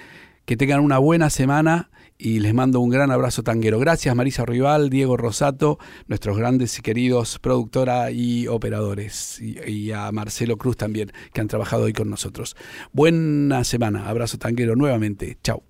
Que 0.47 0.57
tengan 0.57 0.81
una 0.81 0.99
buena 0.99 1.31
semana 1.31 1.91
y 2.19 2.41
les 2.41 2.53
mando 2.55 2.81
un 2.81 2.91
gran 2.91 3.11
abrazo 3.11 3.43
tanguero. 3.43 3.79
Gracias 3.79 4.15
Marisa 4.15 4.45
Rival, 4.45 4.89
Diego 4.91 5.17
Rosato, 5.17 5.79
nuestros 6.07 6.37
grandes 6.39 6.79
y 6.79 6.83
queridos 6.83 7.39
productora 7.39 8.11
y 8.11 8.47
operadores. 8.47 9.41
Y, 9.41 9.59
y 9.71 9.93
a 9.93 10.11
Marcelo 10.13 10.57
Cruz 10.59 10.77
también, 10.77 11.13
que 11.33 11.41
han 11.41 11.49
trabajado 11.49 11.85
hoy 11.85 11.93
con 11.93 12.11
nosotros. 12.11 12.57
Buena 12.93 13.65
semana. 13.65 14.09
Abrazo 14.09 14.39
tanguero 14.39 14.77
nuevamente. 14.77 15.39
Chao. 15.43 15.63